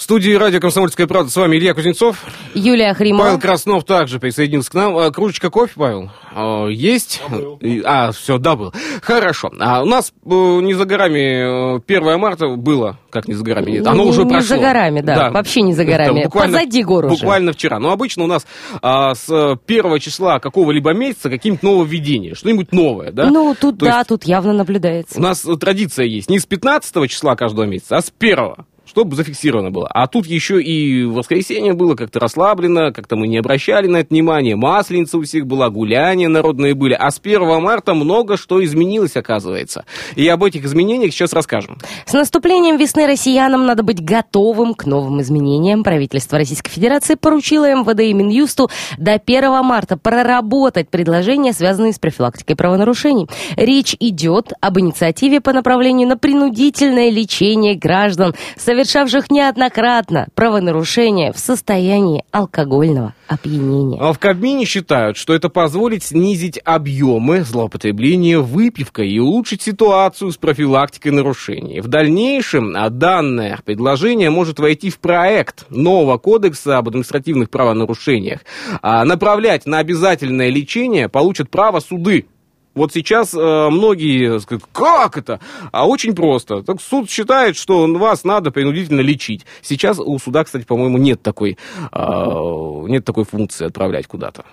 студии 0.04 0.32
радио 0.32 0.60
«Комсомольская 0.60 1.06
правда» 1.06 1.30
с 1.30 1.36
вами 1.36 1.56
Илья 1.56 1.72
Кузнецов. 1.72 2.22
Юлия 2.52 2.92
Хримова. 2.92 3.24
Павел 3.24 3.40
Краснов 3.40 3.84
также 3.84 4.20
присоединился 4.20 4.70
к 4.70 4.74
нам. 4.74 4.96
А, 4.98 5.10
Кружечка 5.10 5.48
кофе, 5.48 5.72
Павел? 5.76 6.10
А, 6.34 6.66
Есть? 6.68 7.22
И- 7.60 7.80
А, 7.84 8.12
все, 8.12 8.36
да, 8.38 8.54
был. 8.54 8.72
Хорошо. 9.02 9.50
А 9.58 9.82
у 9.82 9.86
нас 9.86 10.12
э, 10.24 10.28
не 10.30 10.74
за 10.74 10.84
горами 10.84 11.78
э, 11.78 11.80
1 11.86 12.18
марта 12.20 12.48
было. 12.48 12.98
Как 13.10 13.28
не 13.28 13.34
за 13.34 13.42
горами? 13.44 13.70
Нет, 13.70 13.86
оно 13.86 14.04
Не- 14.04 14.10
уже 14.10 14.24
не 14.24 14.30
прошло. 14.30 14.46
за 14.48 14.58
горами, 14.58 15.00
да, 15.00 15.30
вообще 15.30 15.62
не 15.62 15.72
за 15.72 15.84
горами. 15.84 16.24
Буквально- 16.24 16.58
Позади 16.58 16.82
гор 16.82 17.06
уже. 17.06 17.14
Буквально 17.14 17.52
вчера. 17.52 17.78
Но 17.78 17.90
обычно 17.90 18.24
у 18.24 18.26
нас 18.26 18.46
а, 18.82 19.14
с 19.14 19.58
первого 19.64 19.98
числа 20.00 20.38
какого-либо 20.38 20.92
месяца 20.92 21.30
какие-нибудь 21.30 21.62
нововведения. 21.62 22.34
Что-нибудь 22.34 22.72
новое, 22.72 23.10
да? 23.10 23.30
Ну, 23.30 23.54
тут 23.58 23.78
То 23.78 23.86
да, 23.86 23.96
есть 23.98 24.08
тут 24.10 24.24
явно 24.24 24.52
наблюдается. 24.52 25.18
У 25.18 25.22
нас 25.22 25.46
э, 25.46 25.56
традиция 25.56 26.04
есть 26.04 26.28
не 26.28 26.38
с 26.38 26.44
15 26.44 27.08
числа 27.08 27.36
каждого 27.36 27.64
месяца, 27.64 27.96
а 27.96 28.02
с 28.02 28.10
первого 28.10 28.66
чтобы 28.86 29.16
зафиксировано 29.16 29.70
было. 29.70 29.88
А 29.88 30.06
тут 30.06 30.26
еще 30.26 30.62
и 30.62 31.04
воскресенье 31.04 31.74
было 31.74 31.94
как-то 31.94 32.20
расслаблено, 32.20 32.92
как-то 32.92 33.16
мы 33.16 33.28
не 33.28 33.38
обращали 33.38 33.86
на 33.86 33.98
это 33.98 34.08
внимание. 34.10 34.56
Масленица 34.56 35.18
у 35.18 35.22
всех 35.22 35.46
была, 35.46 35.70
гуляния 35.70 36.28
народные 36.28 36.74
были. 36.74 36.94
А 36.94 37.10
с 37.10 37.18
1 37.18 37.62
марта 37.62 37.94
много 37.94 38.36
что 38.36 38.62
изменилось, 38.64 39.16
оказывается. 39.16 39.84
И 40.16 40.26
об 40.28 40.44
этих 40.44 40.64
изменениях 40.64 41.12
сейчас 41.12 41.32
расскажем. 41.32 41.78
С 42.06 42.12
наступлением 42.12 42.76
весны 42.76 43.06
россиянам 43.06 43.66
надо 43.66 43.82
быть 43.82 44.04
готовым 44.04 44.74
к 44.74 44.86
новым 44.86 45.20
изменениям. 45.20 45.82
Правительство 45.82 46.38
Российской 46.38 46.70
Федерации 46.70 47.14
поручило 47.14 47.72
МВД 47.74 48.00
и 48.00 48.12
Минюсту 48.12 48.70
до 48.98 49.14
1 49.14 49.64
марта 49.64 49.96
проработать 49.96 50.88
предложения, 50.90 51.52
связанные 51.52 51.92
с 51.92 51.98
профилактикой 51.98 52.56
правонарушений. 52.56 53.28
Речь 53.56 53.96
идет 53.98 54.52
об 54.60 54.78
инициативе 54.78 55.40
по 55.40 55.52
направлению 55.52 56.08
на 56.08 56.16
принудительное 56.16 57.10
лечение 57.10 57.74
граждан, 57.74 58.34
совершавших 58.74 59.30
неоднократно 59.30 60.26
правонарушения 60.34 61.32
в 61.32 61.38
состоянии 61.38 62.24
алкогольного 62.32 63.14
опьянения. 63.28 64.00
А 64.00 64.12
в 64.12 64.18
Кабмине 64.18 64.64
считают, 64.64 65.16
что 65.16 65.32
это 65.32 65.48
позволит 65.48 66.02
снизить 66.02 66.58
объемы 66.64 67.42
злоупотребления 67.42 68.40
выпивкой 68.40 69.10
и 69.10 69.20
улучшить 69.20 69.62
ситуацию 69.62 70.32
с 70.32 70.36
профилактикой 70.36 71.12
нарушений. 71.12 71.80
В 71.80 71.86
дальнейшем 71.86 72.74
а, 72.76 72.90
данное 72.90 73.60
предложение 73.64 74.30
может 74.30 74.58
войти 74.58 74.90
в 74.90 74.98
проект 74.98 75.66
нового 75.70 76.18
кодекса 76.18 76.78
об 76.78 76.88
административных 76.88 77.50
правонарушениях. 77.50 78.40
А 78.82 79.04
направлять 79.04 79.66
на 79.66 79.78
обязательное 79.78 80.50
лечение 80.50 81.08
получат 81.08 81.48
право 81.48 81.78
суды. 81.78 82.26
Вот 82.74 82.92
сейчас 82.92 83.34
э, 83.34 83.68
многие 83.70 84.40
скажут, 84.40 84.64
как 84.72 85.16
это? 85.16 85.40
А 85.72 85.86
очень 85.86 86.14
просто. 86.14 86.62
Так 86.62 86.80
суд 86.80 87.08
считает, 87.08 87.56
что 87.56 87.86
вас 87.86 88.24
надо 88.24 88.50
принудительно 88.50 89.00
лечить. 89.00 89.46
Сейчас 89.62 89.98
у 89.98 90.18
суда, 90.18 90.44
кстати, 90.44 90.64
по-моему, 90.64 90.98
нет 90.98 91.22
такой, 91.22 91.56
э, 91.92 91.96
нет 91.96 93.04
такой 93.04 93.24
функции 93.24 93.66
отправлять 93.66 94.06
куда-то. 94.06 94.44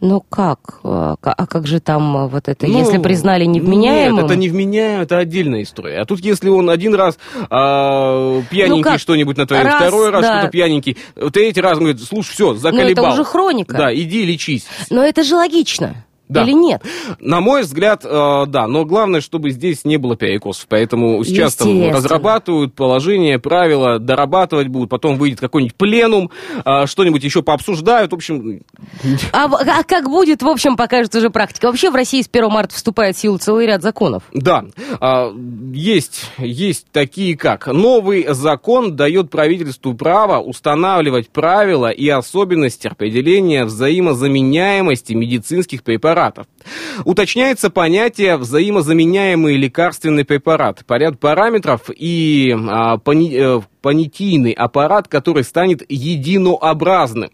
Ну 0.00 0.22
как? 0.22 0.80
А 0.82 1.16
а 1.22 1.46
как 1.46 1.66
же 1.66 1.78
там 1.78 2.16
а, 2.16 2.26
вот 2.26 2.48
это, 2.48 2.66
Ну, 2.66 2.78
если 2.78 2.96
признали 2.96 3.44
невменяемым? 3.44 4.16
Нет, 4.16 4.24
это 4.24 4.36
невменяемым, 4.36 5.02
это 5.02 5.18
отдельная 5.18 5.62
история. 5.62 6.00
А 6.00 6.06
тут, 6.06 6.20
если 6.20 6.48
он 6.48 6.70
один 6.70 6.94
раз 6.94 7.18
а, 7.50 8.40
пьяненький 8.50 8.92
Ну 8.92 8.98
что-нибудь 8.98 9.36
натворил, 9.36 9.66
Раз, 9.66 9.82
второй 9.82 10.10
раз 10.10 10.22
да. 10.22 10.38
что-то 10.38 10.52
пьяненький, 10.52 10.96
третий 11.32 11.60
раз 11.60 11.74
он 11.74 11.84
говорит, 11.84 12.02
слушай, 12.02 12.32
все, 12.32 12.54
заколебал. 12.54 13.12
уже 13.12 13.24
хроника. 13.24 13.76
Да, 13.76 13.94
иди 13.94 14.24
лечись. 14.24 14.66
Но 14.88 15.04
это 15.04 15.22
же 15.22 15.36
логично. 15.36 16.04
Да. 16.30 16.44
Или 16.44 16.52
нет? 16.52 16.82
На 17.18 17.40
мой 17.40 17.62
взгляд, 17.62 18.04
э, 18.04 18.44
да, 18.46 18.66
но 18.66 18.84
главное, 18.84 19.20
чтобы 19.20 19.50
здесь 19.50 19.84
не 19.84 19.96
было 19.96 20.16
перекосов. 20.16 20.66
Поэтому 20.68 21.22
сейчас 21.24 21.56
там 21.56 21.90
разрабатывают 21.90 22.74
положения, 22.74 23.38
правила, 23.38 23.98
дорабатывать 23.98 24.68
будут, 24.68 24.90
потом 24.90 25.16
выйдет 25.16 25.40
какой-нибудь 25.40 25.74
пленум, 25.74 26.30
э, 26.64 26.86
что-нибудь 26.86 27.24
еще 27.24 27.42
пообсуждают. 27.42 28.12
В 28.12 28.14
общем, 28.14 28.60
А, 29.32 29.44
а 29.44 29.84
как 29.84 30.08
будет, 30.08 30.42
в 30.42 30.48
общем, 30.48 30.76
покажет 30.76 31.14
уже 31.14 31.30
практика. 31.30 31.66
Вообще 31.66 31.90
в 31.90 31.94
России 31.94 32.22
с 32.22 32.28
1 32.30 32.50
марта 32.50 32.74
вступает 32.74 33.16
в 33.16 33.18
силу 33.18 33.38
целый 33.38 33.66
ряд 33.66 33.82
законов. 33.82 34.22
Да, 34.32 34.64
а, 35.00 35.32
есть, 35.72 36.26
есть 36.38 36.86
такие 36.92 37.36
как. 37.36 37.66
Новый 37.66 38.26
закон 38.28 38.96
дает 38.96 39.30
правительству 39.30 39.94
право 39.94 40.40
устанавливать 40.40 41.30
правила 41.30 41.90
и 41.90 42.08
особенности 42.08 42.86
определения 42.86 43.64
взаимозаменяемости 43.64 45.12
медицинских 45.12 45.82
препаратов. 45.82 46.19
Уточняется 47.04 47.70
понятие 47.70 48.36
взаимозаменяемые 48.36 49.56
лекарственные 49.56 50.24
препараты, 50.24 50.84
поряд 50.84 51.18
параметров 51.18 51.82
и 51.94 52.54
а, 52.68 52.98
пони- 52.98 53.34
э, 53.34 53.60
понятийный 53.80 54.52
аппарат, 54.52 55.08
который 55.08 55.44
станет 55.44 55.82
единообразным. 55.88 57.30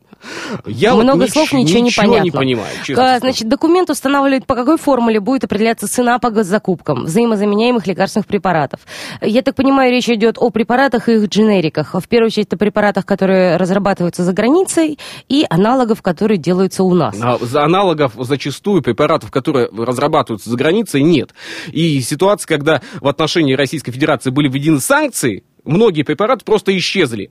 Я 0.67 0.95
вот 0.95 1.05
Много 1.05 1.25
нич- 1.25 1.33
слов, 1.33 1.53
ничего, 1.53 1.81
не 1.81 1.91
понятно. 1.91 2.25
не 2.25 2.31
понимаю, 2.31 2.75
честно 2.85 3.15
А. 3.17 3.19
Значит, 3.21 3.49
документ 3.49 3.91
устанавливает, 3.91 4.47
по 4.47 4.55
какой 4.55 4.79
формуле 4.79 5.21
будет 5.21 5.45
определяться 5.45 5.89
цена 5.89 6.19
по 6.19 6.31
госзакупкам 6.31 7.05
взаимозаменяемых 7.05 7.87
лекарственных 7.87 8.27
препаратов. 8.27 8.81
Я 9.21 9.43
так 9.43 9.55
понимаю, 9.55 9.91
речь 9.93 10.09
идет 10.09 10.37
о 10.39 10.51
препаратах 10.51 11.09
и 11.09 11.15
их 11.15 11.29
дженериках. 11.29 11.95
В 11.95 12.09
первую 12.09 12.27
очередь, 12.29 12.47
это 12.49 12.57
препаратах, 12.57 13.07
которые 13.07 13.57
разрабатываются 13.57 14.25
за 14.25 14.33
границей, 14.33 14.99
и 15.29 15.45
аналогов, 15.49 16.03
которые 16.03 16.39
делаются 16.39 16.83
у 16.83 16.95
нас. 16.95 17.17
А 17.21 17.39
за 17.41 17.65
аналогов 17.65 18.12
зачастую 18.19 18.83
препаратов, 18.83 19.31
которые 19.31 19.69
разрабатываются 19.77 20.51
за 20.51 20.57
границей, 20.57 21.03
нет. 21.03 21.35
И 21.73 22.01
ситуация, 22.01 22.47
когда 22.47 22.83
в 23.01 23.09
отношении 23.09 23.55
Российской 23.55 23.93
Федерации 23.93 24.31
были 24.31 24.49
введены 24.49 24.81
санкции, 24.81 25.45
многие 25.65 26.03
препараты 26.03 26.45
просто 26.45 26.77
исчезли. 26.77 27.31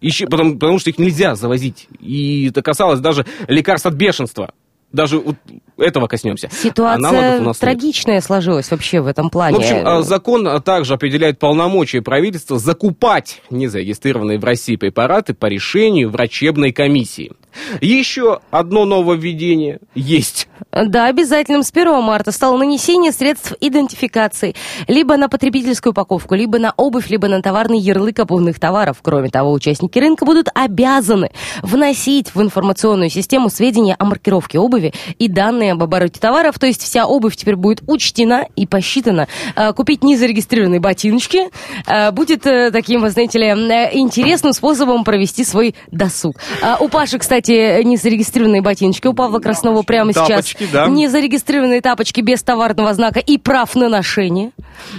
Исче- 0.00 0.26
потому, 0.26 0.54
потому 0.54 0.78
что 0.78 0.90
их 0.90 0.98
нельзя 0.98 1.34
завозить. 1.34 1.88
И 2.00 2.48
это 2.48 2.62
касалось 2.62 3.00
даже 3.00 3.26
лекарств 3.48 3.86
от 3.86 3.94
бешенства. 3.94 4.52
Даже 4.90 5.18
вот 5.18 5.36
этого 5.76 6.06
коснемся. 6.06 6.48
Ситуация 6.50 7.40
нет. 7.40 7.58
трагичная 7.58 8.22
сложилась 8.22 8.70
вообще 8.70 9.02
в 9.02 9.06
этом 9.06 9.28
плане. 9.28 9.56
В 9.56 9.60
общем, 9.60 9.82
а, 9.84 10.02
закон 10.02 10.48
а, 10.48 10.60
также 10.60 10.94
определяет 10.94 11.38
полномочия 11.38 12.00
правительства 12.00 12.58
закупать 12.58 13.42
незарегистрированные 13.50 14.38
в 14.38 14.44
России 14.44 14.76
препараты 14.76 15.34
по 15.34 15.44
решению 15.44 16.08
врачебной 16.08 16.72
комиссии. 16.72 17.32
Еще 17.80 18.40
одно 18.50 18.84
нововведение 18.84 19.78
есть. 19.94 20.48
Да, 20.70 21.06
обязательным 21.06 21.62
с 21.62 21.70
1 21.70 22.02
марта 22.02 22.30
стало 22.30 22.56
нанесение 22.56 23.12
средств 23.12 23.54
идентификации 23.60 24.54
либо 24.86 25.16
на 25.16 25.28
потребительскую 25.28 25.92
упаковку, 25.92 26.34
либо 26.34 26.58
на 26.58 26.74
обувь, 26.76 27.08
либо 27.08 27.28
на 27.28 27.42
товарный 27.42 27.78
ярлык 27.78 28.18
обувных 28.18 28.60
товаров. 28.60 28.98
Кроме 29.02 29.30
того, 29.30 29.52
участники 29.52 29.98
рынка 29.98 30.24
будут 30.24 30.48
обязаны 30.54 31.30
вносить 31.62 32.34
в 32.34 32.42
информационную 32.42 33.10
систему 33.10 33.48
сведения 33.48 33.96
о 33.98 34.04
маркировке 34.04 34.58
обуви 34.58 34.92
и 35.18 35.28
данные 35.28 35.72
об 35.72 35.82
обороте 35.82 36.20
товаров. 36.20 36.58
То 36.58 36.66
есть 36.66 36.82
вся 36.82 37.06
обувь 37.06 37.36
теперь 37.36 37.56
будет 37.56 37.82
учтена 37.86 38.46
и 38.56 38.66
посчитана. 38.66 39.28
А, 39.54 39.72
Купить 39.72 40.02
незарегистрированные 40.02 40.80
ботиночки 40.80 41.50
а, 41.86 42.10
будет 42.12 42.46
э, 42.46 42.70
таким, 42.70 43.08
знаете 43.08 43.38
ли, 43.38 43.46
э, 43.46 43.96
интересным 43.96 44.52
способом 44.52 45.04
провести 45.04 45.44
свой 45.44 45.74
досуг. 45.90 46.36
А, 46.62 46.76
У 46.80 46.88
Паши, 46.88 47.18
кстати, 47.18 47.37
незарегистрированные 47.46 48.62
ботиночки, 48.62 49.06
у 49.06 49.14
Павла 49.14 49.38
Краснова 49.38 49.82
прямо 49.82 50.12
сейчас 50.12 50.28
Тапочки, 50.28 50.66
да. 50.72 50.86
незарегистрированные 50.88 51.80
тапочки 51.80 52.20
без 52.20 52.42
товарного 52.42 52.92
знака 52.94 53.20
и 53.20 53.38
прав 53.38 53.74
на 53.76 53.88
ношение. 53.88 54.50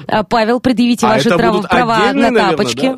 А, 0.07 0.23
Павел, 0.23 0.59
предъявите 0.59 1.05
А 1.05 1.09
ваши 1.09 1.29
это 1.29 1.37
трав- 1.37 1.51
будут 1.55 1.69
права 1.69 1.97
на 1.99 2.13
наверное, 2.13 2.49
тапочки. 2.51 2.85
да? 2.87 2.97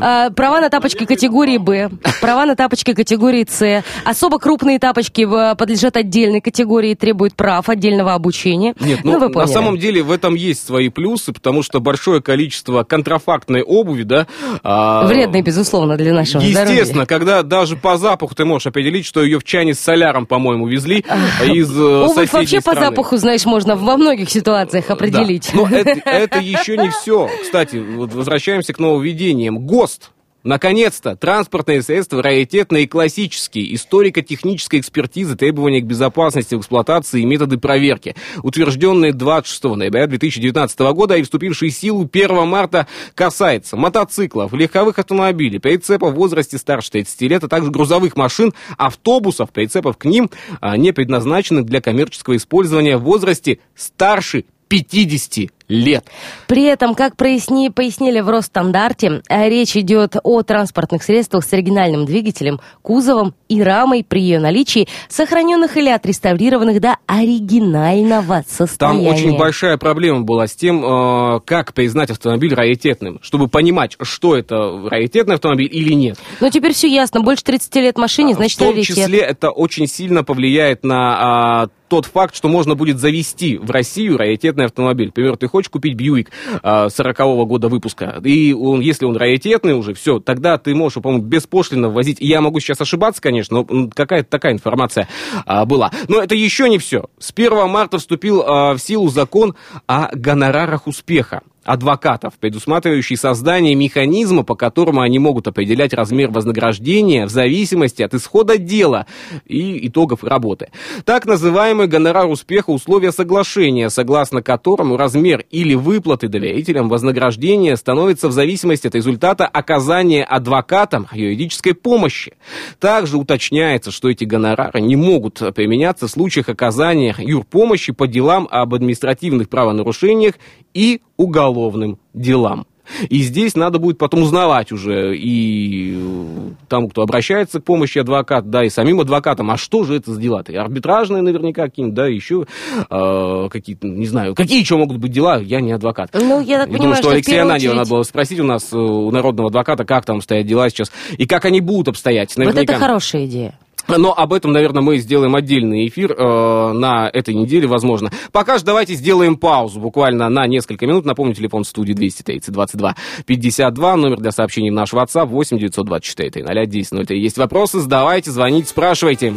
А, 0.00 0.30
Права 0.30 0.60
на 0.60 0.70
тапочки 0.70 1.04
категории 1.04 1.58
Б, 1.58 1.90
права 2.20 2.46
на 2.46 2.56
тапочки 2.56 2.92
категории 2.94 3.46
С. 3.48 3.84
Особо 4.04 4.38
крупные 4.38 4.78
тапочки 4.78 5.22
э, 5.22 5.54
подлежат 5.56 5.96
отдельной 5.96 6.40
категории 6.40 6.94
требуют 6.94 7.34
прав 7.34 7.68
отдельного 7.68 8.14
обучения. 8.14 8.74
Нет, 8.80 9.00
ну, 9.04 9.18
вы 9.18 9.28
на 9.28 9.46
самом 9.46 9.78
деле 9.78 10.02
в 10.02 10.10
этом 10.10 10.34
есть 10.34 10.66
свои 10.66 10.88
плюсы, 10.88 11.32
потому 11.32 11.62
что 11.62 11.80
большое 11.80 12.20
количество 12.22 12.82
контрафактной 12.84 13.62
обуви, 13.62 14.02
да... 14.02 14.26
а, 14.62 15.06
Вредный, 15.06 15.42
безусловно, 15.42 15.96
для 15.96 16.12
нашего 16.12 16.42
Естественно, 16.42 16.84
здоровья. 16.84 17.06
когда 17.06 17.42
даже 17.42 17.76
по 17.76 17.96
запаху 17.96 18.34
ты 18.34 18.44
можешь 18.44 18.66
определить, 18.66 19.06
что 19.06 19.22
ее 19.22 19.38
в 19.38 19.44
чане 19.44 19.74
с 19.74 19.80
соляром, 19.80 20.26
по-моему, 20.26 20.66
везли 20.66 21.04
из 21.44 21.70
э, 21.78 21.82
Обувь 22.04 22.32
вообще 22.32 22.56
по 22.56 22.72
страны. 22.72 22.86
запаху, 22.86 23.16
знаешь, 23.16 23.44
можно 23.44 23.76
во 23.76 23.96
многих 23.96 24.30
ситуациях 24.30 24.90
определить. 24.90 25.50
Да. 25.52 25.60
Но 25.60 25.68
это, 25.76 25.90
это 26.08 26.38
еще 26.40 26.76
не 26.76 26.90
все. 26.90 27.28
Кстати, 27.42 27.76
вот 27.76 28.12
возвращаемся 28.12 28.72
к 28.72 28.78
нововведениям. 28.78 29.63
ГОСТ. 29.64 30.10
Наконец-то, 30.44 31.16
транспортные 31.16 31.80
средства 31.80 32.22
раритетные 32.22 32.84
и 32.84 32.86
классические, 32.86 33.74
историко-техническая 33.74 34.78
экспертиза, 34.78 35.36
требования 35.36 35.80
к 35.80 35.86
безопасности 35.86 36.54
в 36.54 36.60
эксплуатации 36.60 37.22
и 37.22 37.24
методы 37.24 37.56
проверки, 37.56 38.14
утвержденные 38.42 39.14
26 39.14 39.64
ноября 39.64 40.06
2019 40.06 40.78
года 40.92 41.16
и 41.16 41.22
вступившие 41.22 41.70
в 41.70 41.74
силу 41.74 42.06
1 42.12 42.46
марта, 42.46 42.86
касается 43.14 43.78
мотоциклов, 43.78 44.52
легковых 44.52 44.98
автомобилей, 44.98 45.58
прицепов 45.58 46.12
в 46.12 46.16
возрасте 46.16 46.58
старше 46.58 46.90
30 46.90 47.22
лет, 47.22 47.44
а 47.44 47.48
также 47.48 47.70
грузовых 47.70 48.14
машин, 48.14 48.52
автобусов, 48.76 49.50
прицепов 49.50 49.96
к 49.96 50.04
ним, 50.04 50.30
а, 50.60 50.76
не 50.76 50.92
предназначенных 50.92 51.64
для 51.64 51.80
коммерческого 51.80 52.36
использования 52.36 52.98
в 52.98 53.04
возрасте 53.04 53.60
старше 53.74 54.44
50 54.68 55.53
лет. 55.68 56.04
При 56.46 56.64
этом, 56.64 56.94
как 56.94 57.16
проясни- 57.16 57.70
пояснили 57.70 58.20
в 58.20 58.28
Росстандарте, 58.28 59.22
э, 59.28 59.48
речь 59.48 59.76
идет 59.76 60.16
о 60.22 60.42
транспортных 60.42 61.02
средствах 61.02 61.44
с 61.44 61.52
оригинальным 61.52 62.04
двигателем, 62.04 62.60
кузовом 62.82 63.34
и 63.48 63.62
рамой 63.62 64.04
при 64.04 64.20
ее 64.20 64.40
наличии, 64.40 64.88
сохраненных 65.08 65.76
или 65.76 65.88
отреставрированных 65.88 66.80
до 66.80 66.96
оригинального 67.06 68.42
Там 68.42 68.44
состояния. 68.46 69.10
очень 69.10 69.36
большая 69.36 69.76
проблема 69.76 70.22
была 70.22 70.46
с 70.46 70.54
тем, 70.54 70.84
э, 70.84 71.40
как 71.44 71.72
признать 71.74 72.10
автомобиль 72.10 72.54
раритетным, 72.54 73.18
чтобы 73.22 73.48
понимать, 73.48 73.96
что 74.02 74.36
это 74.36 74.54
раритетный 74.88 75.34
автомобиль 75.36 75.68
или 75.72 75.92
нет. 75.94 76.18
Но 76.40 76.50
теперь 76.50 76.72
все 76.74 76.88
ясно. 76.88 77.20
Больше 77.20 77.44
30 77.44 77.80
лет 77.80 77.96
машине, 77.98 78.34
значит, 78.34 78.56
в 78.56 78.58
том 78.58 78.70
раритет. 78.72 78.96
числе 78.96 79.18
это 79.20 79.50
очень 79.50 79.86
сильно 79.86 80.24
повлияет 80.24 80.84
на 80.84 81.62
а, 81.62 81.68
тот 81.94 82.06
факт, 82.06 82.34
что 82.34 82.48
можно 82.48 82.74
будет 82.74 82.98
завести 82.98 83.56
в 83.56 83.70
Россию 83.70 84.18
раритетный 84.18 84.64
автомобиль. 84.64 85.06
Например, 85.06 85.36
ты 85.36 85.46
хочешь 85.46 85.68
купить 85.68 85.94
Бьюик 85.94 86.28
а, 86.60 86.88
40-го 86.88 87.46
года 87.46 87.68
выпуска, 87.68 88.20
и 88.24 88.52
он, 88.52 88.80
если 88.80 89.04
он 89.04 89.16
раритетный 89.16 89.74
уже, 89.74 89.94
все, 89.94 90.18
тогда 90.18 90.58
ты 90.58 90.74
можешь, 90.74 91.00
по-моему, 91.00 91.24
беспошлино 91.24 91.90
ввозить. 91.90 92.16
Я 92.18 92.40
могу 92.40 92.58
сейчас 92.58 92.80
ошибаться, 92.80 93.22
конечно, 93.22 93.64
но 93.70 93.88
какая-то 93.94 94.28
такая 94.28 94.54
информация 94.54 95.06
а, 95.46 95.64
была. 95.66 95.92
Но 96.08 96.20
это 96.20 96.34
еще 96.34 96.68
не 96.68 96.78
все. 96.78 97.04
С 97.20 97.30
1 97.30 97.68
марта 97.68 97.98
вступил 97.98 98.42
а, 98.42 98.74
в 98.74 98.80
силу 98.80 99.08
закон 99.08 99.54
о 99.86 100.08
гонорарах 100.12 100.88
успеха 100.88 101.42
адвокатов, 101.64 102.34
предусматривающий 102.38 103.16
создание 103.16 103.74
механизма, 103.74 104.42
по 104.42 104.54
которому 104.54 105.00
они 105.00 105.18
могут 105.18 105.48
определять 105.48 105.94
размер 105.94 106.30
вознаграждения 106.30 107.26
в 107.26 107.30
зависимости 107.30 108.02
от 108.02 108.14
исхода 108.14 108.58
дела 108.58 109.06
и 109.46 109.88
итогов 109.88 110.22
работы. 110.24 110.68
Так 111.04 111.26
называемый 111.26 111.86
гонорар 111.86 112.28
успеха 112.28 112.70
условия 112.70 113.12
соглашения, 113.12 113.90
согласно 113.90 114.42
которому 114.42 114.96
размер 114.96 115.44
или 115.50 115.74
выплаты 115.74 116.28
доверителям 116.28 116.88
вознаграждения 116.88 117.76
становится 117.76 118.28
в 118.28 118.32
зависимости 118.32 118.86
от 118.86 118.94
результата 118.94 119.46
оказания 119.46 120.24
адвокатам 120.24 121.06
юридической 121.12 121.74
помощи. 121.74 122.34
Также 122.78 123.16
уточняется, 123.16 123.90
что 123.90 124.10
эти 124.10 124.24
гонорары 124.24 124.80
не 124.80 124.96
могут 124.96 125.40
применяться 125.54 126.06
в 126.06 126.10
случаях 126.10 126.48
оказания 126.48 127.14
юрпомощи 127.18 127.92
по 127.92 128.06
делам 128.06 128.48
об 128.50 128.74
административных 128.74 129.48
правонарушениях 129.48 130.34
и 130.74 131.00
уголовным 131.16 131.98
делам. 132.12 132.66
И 133.08 133.22
здесь 133.22 133.54
надо 133.54 133.78
будет 133.78 133.96
потом 133.96 134.22
узнавать 134.22 134.70
уже 134.70 135.16
и 135.16 135.96
э, 135.96 136.24
тому, 136.68 136.88
кто 136.90 137.00
обращается 137.00 137.60
к 137.60 137.64
помощи 137.64 137.98
адвоката, 137.98 138.46
да, 138.46 138.62
и 138.62 138.68
самим 138.68 139.00
адвокатам, 139.00 139.50
а 139.50 139.56
что 139.56 139.84
же 139.84 139.96
это 139.96 140.12
за 140.12 140.20
дела-то? 140.20 140.52
И 140.52 140.56
арбитражные 140.56 141.22
наверняка 141.22 141.64
какие-нибудь, 141.64 141.96
да, 141.96 142.06
еще 142.06 142.44
э, 142.90 143.48
какие-то, 143.50 143.86
не 143.88 144.06
знаю, 144.06 144.34
какие 144.34 144.60
еще 144.60 144.76
могут 144.76 144.98
быть 144.98 145.12
дела, 145.12 145.38
я 145.38 145.62
не 145.62 145.72
адвокат. 145.72 146.10
Ну, 146.12 146.42
я 146.42 146.58
так 146.58 146.66
думаю, 146.66 146.78
понимаю, 146.78 146.94
что 146.96 147.02
что 147.04 147.10
в 147.10 147.14
Алексея 147.14 147.42
Ананьева 147.42 147.72
очередь- 147.72 147.78
надо 147.78 147.90
было 147.90 148.02
спросить 148.02 148.40
у 148.40 148.44
нас, 148.44 148.70
э, 148.72 148.76
у 148.76 149.10
народного 149.10 149.48
адвоката, 149.48 149.84
как 149.84 150.04
там 150.04 150.20
стоят 150.20 150.46
дела 150.46 150.68
сейчас, 150.68 150.92
и 151.16 151.26
как 151.26 151.46
они 151.46 151.62
будут 151.62 151.88
обстоять. 151.88 152.36
Вот 152.36 152.44
Наверняка. 152.44 152.74
это 152.74 152.80
хорошая 152.82 153.24
идея. 153.24 153.58
Но 153.88 154.12
об 154.16 154.32
этом, 154.32 154.52
наверное, 154.52 154.82
мы 154.82 154.98
сделаем 154.98 155.34
отдельный 155.34 155.86
эфир 155.88 156.12
э, 156.12 156.72
на 156.72 157.08
этой 157.12 157.34
неделе, 157.34 157.66
возможно. 157.66 158.10
Пока 158.32 158.58
же 158.58 158.64
давайте 158.64 158.94
сделаем 158.94 159.36
паузу 159.36 159.80
буквально 159.80 160.28
на 160.28 160.46
несколько 160.46 160.86
минут. 160.86 161.04
Напомню, 161.04 161.34
телефон 161.34 161.64
студии 161.64 161.92
230 161.92 162.52
22 162.52 162.94
52, 163.26 163.96
номер 163.96 164.20
для 164.20 164.32
сообщений 164.32 164.70
в 164.70 164.74
наш 164.74 164.92
WhatsApp 164.92 165.26
8 165.26 165.58
924 165.58 166.30
300 166.30 166.66
10 166.66 167.06
03. 167.06 167.20
Есть 167.20 167.38
вопросы, 167.38 167.80
задавайте, 167.80 168.30
звоните, 168.30 168.68
спрашивайте. 168.68 169.34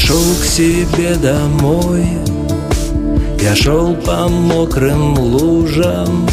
Шел 0.00 0.34
к 0.40 0.44
себе 0.44 1.14
домой. 1.16 2.06
Я 3.40 3.54
шел 3.54 3.94
по 3.94 4.28
мокрым 4.28 5.18
лужам 5.18 6.26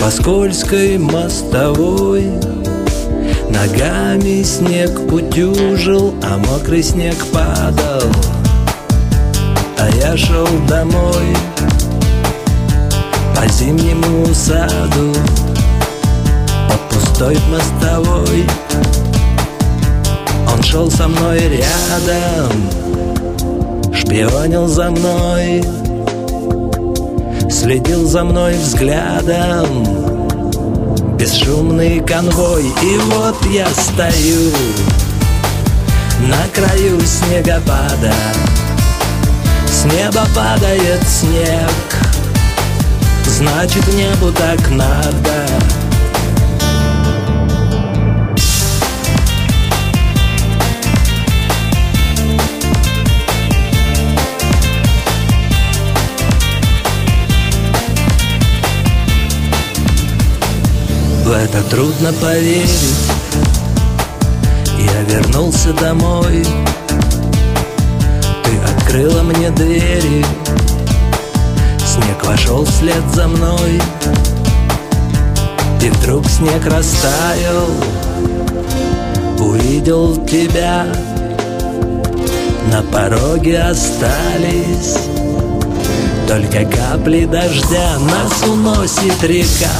По 0.00 0.10
скользкой 0.10 0.98
мостовой. 0.98 2.26
Ногами 3.48 4.42
снег 4.42 4.90
утюжил, 5.12 6.14
а 6.22 6.38
мокрый 6.38 6.82
снег 6.82 7.16
падал. 7.32 8.10
А 9.78 9.88
я 9.96 10.16
шел 10.16 10.48
домой 10.68 11.36
По 13.34 13.48
зимнему 13.48 14.32
саду 14.32 15.12
По 16.68 16.94
пустой 16.94 17.36
мостовой 17.50 18.46
он 20.50 20.62
шел 20.62 20.90
со 20.90 21.08
мной 21.08 21.38
рядом, 21.38 22.70
шпионил 23.94 24.66
за 24.66 24.90
мной, 24.90 25.62
следил 27.50 28.06
за 28.08 28.24
мной 28.24 28.54
взглядом. 28.54 29.86
Бесшумный 31.18 32.00
конвой, 32.00 32.64
и 32.64 32.98
вот 33.10 33.36
я 33.52 33.68
стою 33.68 34.50
на 36.26 36.48
краю 36.52 37.00
снегопада. 37.02 38.12
С 39.68 39.84
неба 39.84 40.26
падает 40.34 41.02
снег, 41.06 41.92
Значит, 43.26 43.86
небу 43.94 44.30
так 44.32 44.70
надо. 44.70 45.81
Это 61.34 61.62
трудно 61.70 62.12
поверить. 62.12 62.94
Я 64.78 65.02
вернулся 65.02 65.72
домой. 65.72 66.44
Ты 68.44 68.58
открыла 68.76 69.22
мне 69.22 69.50
двери. 69.50 70.24
Снег 71.78 72.24
вошел 72.24 72.66
вслед 72.66 73.02
за 73.14 73.28
мной. 73.28 73.80
И 75.82 75.88
вдруг 75.88 76.26
снег 76.28 76.66
растаял. 76.66 77.66
Увидел 79.38 80.26
тебя. 80.26 80.86
На 82.70 82.82
пороге 82.82 83.58
остались 83.58 84.98
Только 86.28 86.64
капли 86.66 87.24
дождя. 87.24 87.98
Нас 87.98 88.46
уносит 88.46 89.22
река 89.24 89.70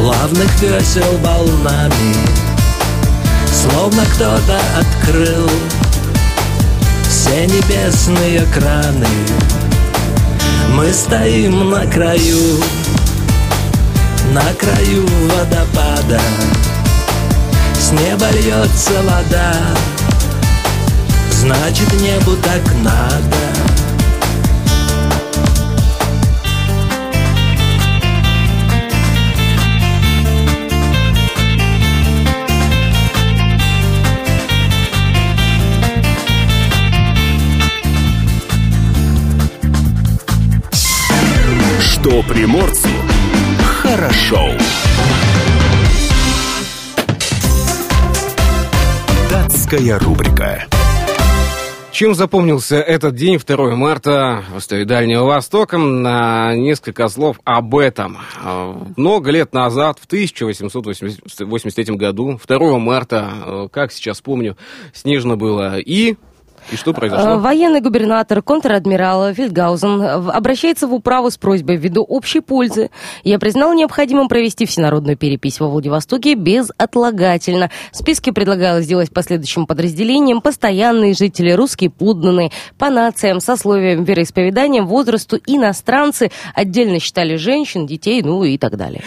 Плавных 0.00 0.62
весел 0.62 1.18
волнами 1.18 2.14
Словно 3.52 4.02
кто-то 4.06 4.58
открыл 4.78 5.46
Все 7.06 7.44
небесные 7.44 8.46
краны. 8.46 9.06
Мы 10.70 10.90
стоим 10.94 11.68
на 11.68 11.86
краю 11.86 12.62
На 14.32 14.54
краю 14.54 15.06
водопада. 15.28 16.20
С 17.78 17.92
неба 17.92 18.30
льется 18.30 19.02
вода 19.02 19.54
Значит 21.30 21.92
небу 22.00 22.36
так 22.36 22.62
надо 22.82 23.69
Что 42.00 42.22
приморцу 42.22 42.88
хорошо. 43.62 44.48
Датская 49.30 49.98
рубрика. 49.98 50.64
Чем 51.92 52.14
запомнился 52.14 52.76
этот 52.76 53.16
день, 53.16 53.38
2 53.38 53.76
марта, 53.76 54.42
в 54.50 54.56
истории 54.56 54.84
Дальнего 54.84 55.24
Востока? 55.24 55.76
На 55.76 56.56
несколько 56.56 57.06
слов 57.08 57.38
об 57.44 57.76
этом. 57.76 58.16
А, 58.42 58.74
Много 58.96 59.30
лет 59.30 59.52
назад, 59.52 59.98
в 60.00 60.06
1883 60.06 61.96
году, 61.96 62.40
2 62.48 62.78
марта, 62.78 63.30
э, 63.44 63.68
как 63.70 63.92
сейчас 63.92 64.22
помню, 64.22 64.56
снежно 64.94 65.36
было. 65.36 65.78
И... 65.78 66.16
И 66.72 66.76
что 66.76 66.90
Э, 66.90 66.94
произошло? 66.94 67.38
Военный 67.38 67.80
губернатор, 67.80 68.42
контр-адмирал 68.42 69.32
Фельдгаузен 69.34 70.02
э, 70.02 70.30
обращается 70.30 70.86
в 70.86 70.94
управу 70.94 71.30
с 71.30 71.36
просьбой 71.36 71.76
ввиду 71.76 72.02
общей 72.02 72.40
пользы. 72.40 72.90
Я 73.24 73.38
признал 73.38 73.74
необходимым 73.74 74.28
провести 74.28 74.66
всенародную 74.66 75.16
перепись 75.16 75.60
во 75.60 75.68
Владивостоке 75.68 76.34
безотлагательно. 76.34 77.70
В 77.92 77.96
списке 77.96 78.32
предлагалось 78.32 78.84
сделать 78.84 79.12
последующим 79.12 79.66
подразделениям 79.66 80.40
постоянные 80.40 81.14
жители, 81.14 81.52
русские 81.52 81.90
подданные, 81.90 82.50
по 82.78 82.90
нациям, 82.90 83.40
сословиям, 83.40 84.04
вероисповеданиям, 84.04 84.86
возрасту, 84.86 85.38
иностранцы. 85.46 86.30
Отдельно 86.54 87.00
считали 87.00 87.36
женщин, 87.36 87.86
детей, 87.86 88.22
ну 88.22 88.44
и 88.44 88.58
так 88.58 88.76
далее. 88.76 89.02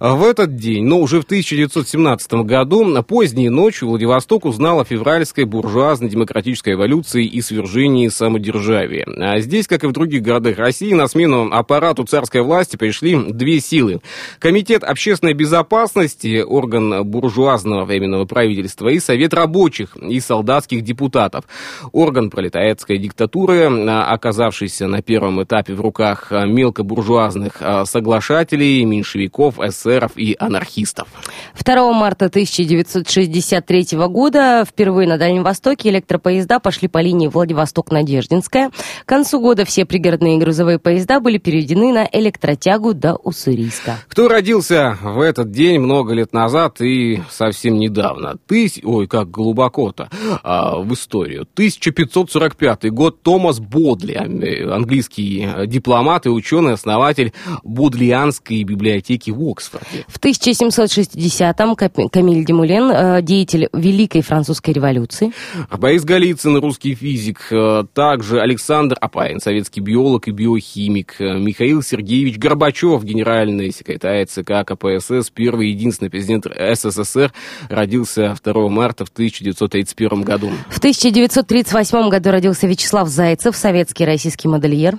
В 0.00 0.24
этот 0.24 0.56
день, 0.56 0.84
но 0.84 0.98
уже 1.00 1.20
в 1.20 1.24
1917 1.24 2.32
году, 2.44 3.02
поздней 3.02 3.48
ночью 3.48 3.88
Владивосток 3.88 4.44
узнал 4.44 4.80
о 4.80 4.84
февральской 4.84 5.44
буржуазно-демократической 5.44 6.74
эволюции 6.74 7.05
и 7.14 7.40
свержении 7.40 8.08
самодержавия. 8.08 9.06
А 9.18 9.38
здесь, 9.40 9.66
как 9.66 9.84
и 9.84 9.86
в 9.86 9.92
других 9.92 10.22
городах 10.22 10.58
России, 10.58 10.92
на 10.92 11.06
смену 11.08 11.50
аппарату 11.52 12.04
царской 12.04 12.42
власти 12.42 12.76
пришли 12.76 13.16
две 13.16 13.60
силы. 13.60 14.00
Комитет 14.38 14.82
общественной 14.84 15.34
безопасности, 15.34 16.42
орган 16.42 17.04
буржуазного 17.04 17.84
временного 17.84 18.24
правительства, 18.24 18.88
и 18.88 18.98
Совет 18.98 19.34
рабочих 19.34 19.96
и 19.96 20.20
солдатских 20.20 20.82
депутатов. 20.82 21.44
Орган 21.92 22.30
пролетариатской 22.30 22.98
диктатуры, 22.98 23.66
оказавшийся 23.88 24.86
на 24.86 25.02
первом 25.02 25.42
этапе 25.42 25.74
в 25.74 25.80
руках 25.80 26.30
мелкобуржуазных 26.30 27.56
а, 27.60 27.84
соглашателей, 27.84 28.84
меньшевиков, 28.84 29.60
эсеров 29.60 30.12
и 30.16 30.36
анархистов. 30.38 31.08
2 31.62 31.92
марта 31.92 32.26
1963 32.26 33.98
года 34.08 34.64
впервые 34.68 35.08
на 35.08 35.18
Дальнем 35.18 35.42
Востоке 35.42 35.90
электропоезда 35.90 36.60
пошли 36.60 36.85
по 36.88 36.98
линии 36.98 37.28
Владивосток-Надеждинская. 37.28 38.70
К 39.04 39.08
концу 39.08 39.40
года 39.40 39.64
все 39.64 39.84
пригородные 39.84 40.38
грузовые 40.38 40.78
поезда 40.78 41.20
были 41.20 41.38
переведены 41.38 41.92
на 41.92 42.08
электротягу 42.10 42.94
до 42.94 43.16
Уссурийска. 43.16 43.98
Кто 44.08 44.28
родился 44.28 44.98
в 45.02 45.20
этот 45.20 45.50
день 45.50 45.78
много 45.80 46.14
лет 46.14 46.32
назад 46.32 46.80
и 46.80 47.22
совсем 47.30 47.78
недавно? 47.78 48.36
Тыс... 48.46 48.78
Ой, 48.82 49.06
как 49.06 49.30
глубоко-то 49.30 50.08
а, 50.42 50.76
в 50.76 50.92
историю. 50.92 51.42
1545 51.54 52.90
год 52.90 53.22
Томас 53.22 53.60
Бодли, 53.60 54.14
а, 54.14 54.74
английский 54.74 55.46
э, 55.46 55.66
дипломат 55.66 56.26
и 56.26 56.28
ученый-основатель 56.28 57.32
Бодлианской 57.64 58.62
библиотеки 58.64 59.30
в 59.30 59.42
Оксфорде. 59.48 60.04
В 60.08 60.18
1760-м 60.18 61.76
Кап- 61.76 62.10
Камиль 62.10 62.44
Демулен, 62.44 62.90
э, 62.90 63.22
деятель 63.22 63.68
Великой 63.72 64.22
Французской 64.22 64.72
революции. 64.72 65.32
Борис 65.76 66.04
Голицын, 66.04 66.56
русский 66.58 66.75
физик, 66.82 67.46
э, 67.50 67.84
также 67.92 68.40
Александр 68.40 68.96
Апарин, 69.00 69.40
советский 69.40 69.80
биолог 69.80 70.28
и 70.28 70.30
биохимик, 70.30 71.16
э, 71.18 71.38
Михаил 71.38 71.82
Сергеевич 71.82 72.38
Горбачев, 72.38 73.02
генеральный 73.04 73.70
секретарь 73.72 74.26
ЦК 74.26 74.64
КПСС, 74.66 75.30
первый 75.30 75.68
и 75.68 75.70
единственный 75.72 76.10
президент 76.10 76.46
СССР, 76.46 77.32
родился 77.68 78.36
2 78.42 78.68
марта 78.68 79.04
в 79.04 79.08
1931 79.08 80.22
году. 80.22 80.50
В 80.70 80.78
1938 80.78 82.08
году 82.08 82.30
родился 82.30 82.66
Вячеслав 82.66 83.08
Зайцев, 83.08 83.56
советский 83.56 84.04
российский 84.04 84.48
модельер. 84.48 84.98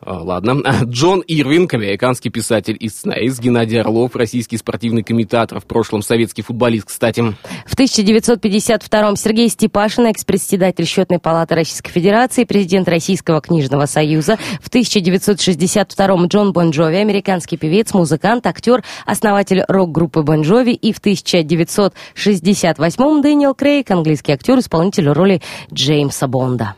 А, 0.00 0.22
Ладно. 0.22 0.62
Джон 0.84 1.22
Ирвинг, 1.26 1.74
американский 1.74 2.30
писатель 2.30 2.76
и 2.78 2.88
сценарист, 2.88 3.40
Геннадий 3.40 3.80
Орлов, 3.80 4.14
российский 4.16 4.56
спортивный 4.56 5.02
комментатор, 5.02 5.60
в 5.60 5.64
прошлом 5.64 6.02
советский 6.02 6.42
футболист, 6.42 6.86
кстати. 6.86 7.20
В 7.66 7.76
1952-м 7.76 9.16
Сергей 9.16 9.48
Степашин, 9.48 10.06
экс-председатель 10.06 10.86
Счетной 10.86 11.18
палаты 11.18 11.54
Российской 11.54 11.90
Федерации, 11.90 12.44
президент 12.44 12.88
Российского 12.88 13.40
книжного 13.40 13.86
союза. 13.86 14.38
В 14.60 14.70
1962-м 14.70 16.26
Джон 16.26 16.52
Бон 16.52 16.70
Джови, 16.70 16.96
американский 16.96 17.56
певец, 17.56 17.94
музыкант, 17.94 18.46
актер, 18.46 18.84
основатель 19.04 19.64
рок-группы 19.66 20.22
Бон 20.22 20.42
Джови. 20.42 20.72
И 20.72 20.92
в 20.92 21.00
1968-м 21.00 23.22
Дэниел 23.22 23.54
Крейг, 23.54 23.90
английский 23.90 24.32
актер, 24.32 24.58
исполнитель 24.58 25.08
роли 25.08 25.40
Джеймса 25.72 26.26
Бонда. 26.26 26.74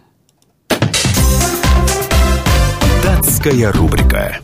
Датская 3.03 3.73
рубрика. 3.73 4.39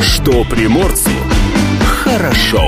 Что 0.00 0.44
приморцу 0.44 1.10
хорошо. 2.02 2.62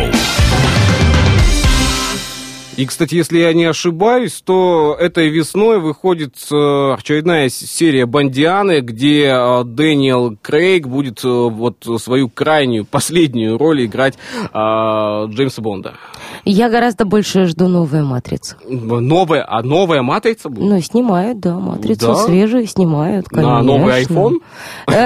И, 2.78 2.86
кстати, 2.86 3.16
если 3.16 3.40
я 3.40 3.52
не 3.54 3.64
ошибаюсь, 3.64 4.40
то 4.40 4.96
этой 4.96 5.30
весной 5.30 5.80
выходит 5.80 6.36
э, 6.52 6.94
очередная 6.96 7.48
серия 7.48 8.06
Бандианы, 8.06 8.82
где 8.82 9.24
э, 9.24 9.64
Дэниел 9.64 10.36
Крейг 10.40 10.86
будет 10.86 11.24
э, 11.24 11.28
вот 11.28 11.84
свою 12.00 12.28
крайнюю, 12.28 12.84
последнюю 12.84 13.58
роль 13.58 13.84
играть 13.86 14.14
э, 14.14 14.56
Джеймса 14.56 15.60
Бонда. 15.60 15.94
Я 16.44 16.70
гораздо 16.70 17.04
больше 17.04 17.46
жду 17.46 17.66
новую 17.66 18.04
«Матрицу». 18.06 18.54
Новая, 18.68 19.44
а 19.48 19.62
новая 19.64 20.02
матрица 20.02 20.48
будет? 20.48 20.70
Ну, 20.70 20.80
снимают, 20.80 21.40
да, 21.40 21.58
«Матрицу» 21.58 22.06
Да? 22.06 22.14
свежую 22.14 22.68
снимают, 22.68 23.26
конечно. 23.26 23.54
На 23.54 23.62
новый 23.62 24.04
iPhone? 24.04 24.36
Кто 24.86 24.96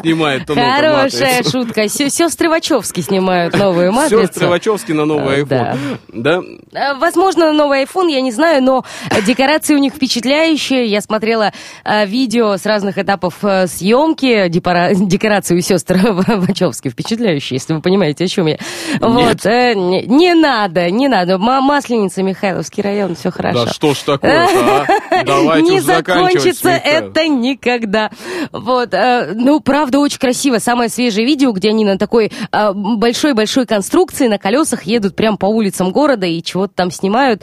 снимает 0.00 0.48
новую 0.48 0.64
Хорошая 0.64 1.42
шутка. 1.42 1.88
Сестры 1.88 2.48
Вачовски 2.48 3.00
снимают 3.00 3.58
новую 3.58 3.90
«Матрицу». 3.90 4.22
Сестры 4.28 4.46
Вачовски 4.46 4.92
на 4.92 5.04
новый 5.04 5.42
iPhone. 5.42 5.87
Да. 6.08 6.40
Э, 6.72 6.94
Возможно, 6.94 7.52
новый 7.52 7.84
iPhone, 7.84 8.10
я 8.10 8.20
не 8.20 8.32
знаю, 8.32 8.62
но 8.62 8.84
э, 9.10 9.22
декорации 9.22 9.74
у 9.74 9.78
них 9.78 9.94
впечатляющие. 9.94 10.86
Я 10.86 11.00
смотрела 11.00 11.52
э, 11.84 12.06
видео 12.06 12.56
с 12.56 12.66
разных 12.66 12.98
этапов 12.98 13.36
съемки. 13.66 14.48
Декорации 15.08 15.56
у 15.56 15.60
сестер 15.60 15.98
Вачовски 16.12 16.88
впечатляющие, 16.88 17.56
если 17.56 17.74
вы 17.74 17.80
понимаете, 17.80 18.24
о 18.24 18.28
чем 18.28 18.46
я. 18.46 18.58
Вот, 19.00 19.44
не, 19.44 20.02
не 20.06 20.34
надо, 20.34 20.90
не 20.90 21.08
надо. 21.08 21.38
Масленица, 21.38 22.22
Михайловский 22.22 22.82
район, 22.82 23.14
все 23.14 23.30
хорошо. 23.30 23.64
Да 23.66 23.72
что 23.72 23.94
ж 23.94 23.98
такое-то, 23.98 24.86
а? 25.10 25.24
Давайте 25.24 25.70
не 25.70 25.80
закончится 25.80 26.70
это 26.70 27.28
никогда. 27.28 28.10
Вот, 28.52 28.94
ну, 29.34 29.60
правда, 29.60 29.98
очень 29.98 30.18
красиво. 30.18 30.58
Самое 30.58 30.88
свежее 30.88 31.26
видео, 31.26 31.52
где 31.52 31.70
они 31.70 31.84
на 31.84 31.98
такой 31.98 32.30
большой-большой 32.52 33.66
конструкции 33.66 34.28
на 34.28 34.38
колесах 34.38 34.84
едут 34.84 35.16
прям 35.16 35.36
по 35.36 35.46
улицам 35.78 35.92
города 35.92 36.26
и 36.26 36.42
чего-то 36.42 36.74
там 36.74 36.90
снимают. 36.90 37.42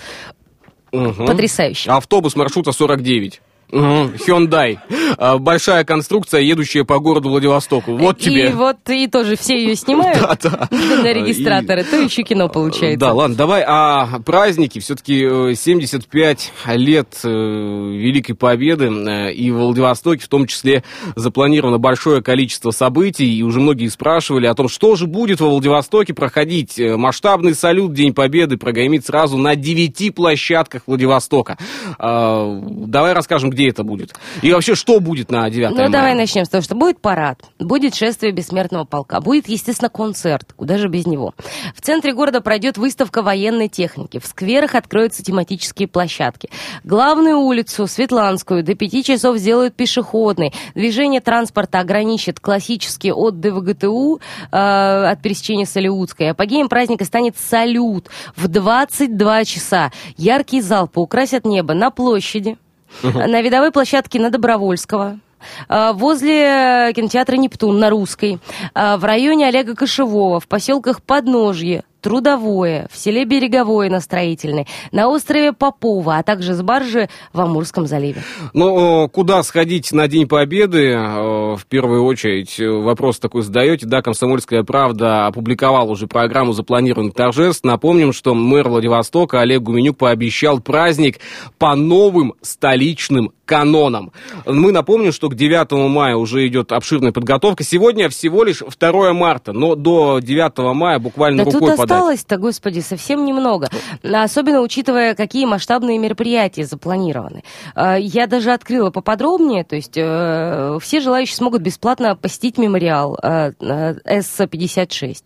Мгм. 0.92 1.26
Потрясающе. 1.26 1.92
Автобус 1.92 2.36
маршрута 2.36 2.72
49. 2.72 3.42
Hyundai. 3.72 4.78
А, 5.18 5.38
Большая 5.38 5.84
конструкция, 5.84 6.42
едущая 6.42 6.84
по 6.84 7.00
городу 7.00 7.30
Владивостоку. 7.30 7.96
Вот 7.98 8.20
тебе. 8.20 8.50
И 8.50 8.54
вот 8.54 8.78
и 8.90 9.08
тоже 9.08 9.36
все 9.36 9.58
ее 9.58 9.76
снимают 9.76 10.44
на 10.72 11.14
регистраторы, 11.14 11.84
то 11.84 11.98
еще 11.98 12.24
кино 12.24 12.50
получается. 12.50 13.00
Да, 13.00 13.14
ладно, 13.14 13.36
давай 13.36 13.64
о 13.64 14.20
празднике. 14.26 14.80
Все-таки 14.80 15.56
75 15.56 16.52
лет 16.76 17.20
э, 17.24 17.30
Великой 17.30 18.34
Победы, 18.34 18.86
э, 18.86 19.34
и 19.34 19.52
в 19.52 19.58
Владивостоке 19.58 20.24
в 20.24 20.28
том 20.28 20.48
числе 20.48 20.84
запланировано 21.16 21.78
большое 21.78 22.22
количество 22.22 22.72
событий, 22.72 23.38
и 23.38 23.44
уже 23.44 23.60
многие 23.60 23.88
спрашивали 23.88 24.48
о 24.48 24.54
том, 24.54 24.68
что 24.68 24.96
же 24.96 25.08
будет 25.08 25.40
во 25.40 25.50
Владивостоке 25.50 26.14
проходить. 26.14 26.80
Э, 26.80 26.98
Масштабный 26.98 27.56
салют 27.56 27.94
День 27.94 28.14
Победы 28.14 28.58
прогремит 28.58 29.06
сразу 29.06 29.38
на 29.38 29.56
девяти 29.56 30.12
площадках 30.12 30.84
Владивостока. 30.88 31.58
А, 31.98 32.62
Давай 32.64 33.14
расскажем, 33.14 33.50
где 33.56 33.70
это 33.70 33.84
будет. 33.84 34.14
И 34.42 34.52
вообще, 34.52 34.76
что 34.76 35.00
будет 35.00 35.32
на 35.32 35.50
9 35.50 35.72
Ну, 35.72 35.78
мая? 35.78 35.90
давай 35.90 36.14
начнем 36.14 36.44
с 36.46 36.50
того, 36.50 36.62
что 36.62 36.76
будет 36.76 37.00
парад, 37.00 37.40
будет 37.58 37.96
шествие 37.96 38.34
бессмертного 38.34 38.84
полка, 38.84 39.22
будет, 39.22 39.48
естественно, 39.48 39.90
концерт, 39.90 40.54
куда 40.56 40.78
же 40.78 40.90
без 40.90 41.06
него. 41.08 41.34
В 41.74 41.82
центре 41.82 42.14
города 42.14 42.42
пройдет 42.42 42.78
выставка 42.78 43.22
военной 43.24 43.70
техники, 43.70 44.20
в 44.20 44.26
скверах 44.28 44.76
откроются 44.76 45.24
тематические 45.24 45.88
площадки. 45.88 46.50
Главную 46.84 47.40
улицу, 47.40 47.88
Светланскую, 47.88 48.62
до 48.64 48.76
пяти 48.76 49.04
часов 49.04 49.38
сделают 49.38 49.76
пешеходной. 49.76 50.54
Движение 50.76 51.22
транспорта 51.22 51.80
ограничит 51.80 52.40
классически 52.42 53.08
от 53.08 53.40
ДВГТУ 53.40 54.20
э, 54.52 54.56
от 54.58 55.22
пересечения 55.22 55.66
с 55.66 55.76
Алиутской. 55.78 56.32
Апогеем 56.32 56.68
праздника 56.68 57.06
станет 57.06 57.38
салют 57.38 58.10
в 58.36 58.50
22 58.50 59.46
часа. 59.46 59.92
Яркие 60.18 60.62
залпы 60.62 61.00
украсят 61.00 61.46
небо 61.46 61.74
на 61.74 61.90
площади, 61.92 62.58
на 63.04 63.42
видовой 63.42 63.72
площадке 63.72 64.20
на 64.20 64.30
Добровольского, 64.30 65.20
а, 65.68 65.94
возле 65.94 66.92
кинотеатра 66.96 67.36
«Нептун» 67.36 67.80
на 67.80 67.90
Русской, 67.90 68.40
а, 68.74 68.98
в 68.98 69.04
районе 69.04 69.48
Олега 69.48 69.76
Кошевого, 69.76 70.40
в 70.40 70.48
поселках 70.48 71.02
Подножье, 71.02 71.84
Трудовое, 72.06 72.88
в 72.92 73.00
селе 73.00 73.26
Береговое 73.26 73.90
на 73.90 74.00
Строительной, 74.00 74.68
на 74.92 75.08
острове 75.08 75.54
Попова, 75.54 76.18
а 76.18 76.24
также 76.24 76.54
с 76.54 76.62
баржи 76.62 77.10
в 77.34 77.42
Амурском 77.42 77.88
заливе. 77.88 78.22
Ну, 78.54 79.06
э, 79.06 79.10
куда 79.10 79.42
сходить 79.42 79.92
на 79.92 80.08
День 80.08 80.28
Победы, 80.28 80.92
э, 80.92 81.56
в 81.56 81.66
первую 81.68 82.06
очередь, 82.06 82.60
э, 82.60 82.70
вопрос 82.70 83.18
такой 83.18 83.42
задаете. 83.42 83.88
Да, 83.88 84.04
«Комсомольская 84.04 84.62
правда» 84.62 85.26
опубликовала 85.26 85.90
уже 85.90 86.06
программу 86.06 86.54
запланированных 86.54 87.16
торжеств. 87.16 87.64
Напомним, 87.64 88.14
что 88.14 88.36
мэр 88.36 88.70
Владивостока 88.70 89.42
Олег 89.42 89.64
Гуменюк 89.64 89.98
пообещал 89.98 90.60
праздник 90.60 91.18
по 91.58 91.74
новым 91.74 92.36
столичным 92.44 93.32
канонам. 93.46 94.12
Мы 94.46 94.72
напомним, 94.72 95.12
что 95.12 95.30
к 95.30 95.36
9 95.36 95.72
мая 95.90 96.16
уже 96.16 96.46
идет 96.48 96.72
обширная 96.72 97.12
подготовка. 97.12 97.64
Сегодня 97.64 98.10
всего 98.10 98.44
лишь 98.44 98.60
2 98.60 99.14
марта, 99.14 99.54
но 99.54 99.76
до 99.76 100.20
9 100.20 100.76
мая 100.76 101.00
буквально 101.00 101.46
Да 101.46 101.52
рукой 101.52 101.78
подать. 101.78 101.95
Осталось-то, 101.96 102.38
господи, 102.38 102.80
совсем 102.80 103.26
немного. 103.26 103.70
Особенно 104.04 104.62
учитывая, 104.62 105.16
какие 105.16 105.46
масштабные 105.46 105.98
мероприятия 105.98 106.66
запланированы. 106.66 107.44
А, 107.74 107.96
Я 107.96 108.28
даже 108.28 108.52
открыла 108.52 108.90
поподробнее, 108.92 109.64
то 109.64 109.76
есть 109.76 109.94
э, 109.96 110.78
все 110.82 111.00
желающие 111.00 111.36
смогут 111.36 111.62
бесплатно 111.62 112.16
посетить 112.16 112.58
мемориал 112.58 113.18
э, 113.22 113.52
э, 113.60 114.22
С-56. 114.22 115.18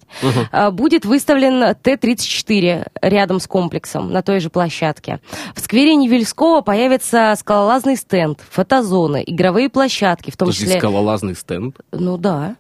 А, 0.52 0.72
Будет 0.72 1.06
выставлен 1.06 1.76
Т-34 1.76 2.88
рядом 3.02 3.40
с 3.40 3.48
комплексом 3.48 4.12
на 4.12 4.22
той 4.22 4.40
же 4.40 4.50
площадке. 4.50 5.20
В 5.56 5.60
сквере 5.60 5.96
Невельского 5.96 6.62
появится 6.62 7.34
скалолазный 7.38 7.96
стенд, 7.96 8.40
фотозоны, 8.50 9.24
игровые 9.26 9.70
площадки, 9.70 10.32
в 10.32 10.38
том 10.38 10.48
Подожди, 10.48 10.66
числе... 10.66 10.80
скалолазный 10.80 11.36
стенд. 11.36 11.78
Ну 11.92 12.18
да. 12.18 12.56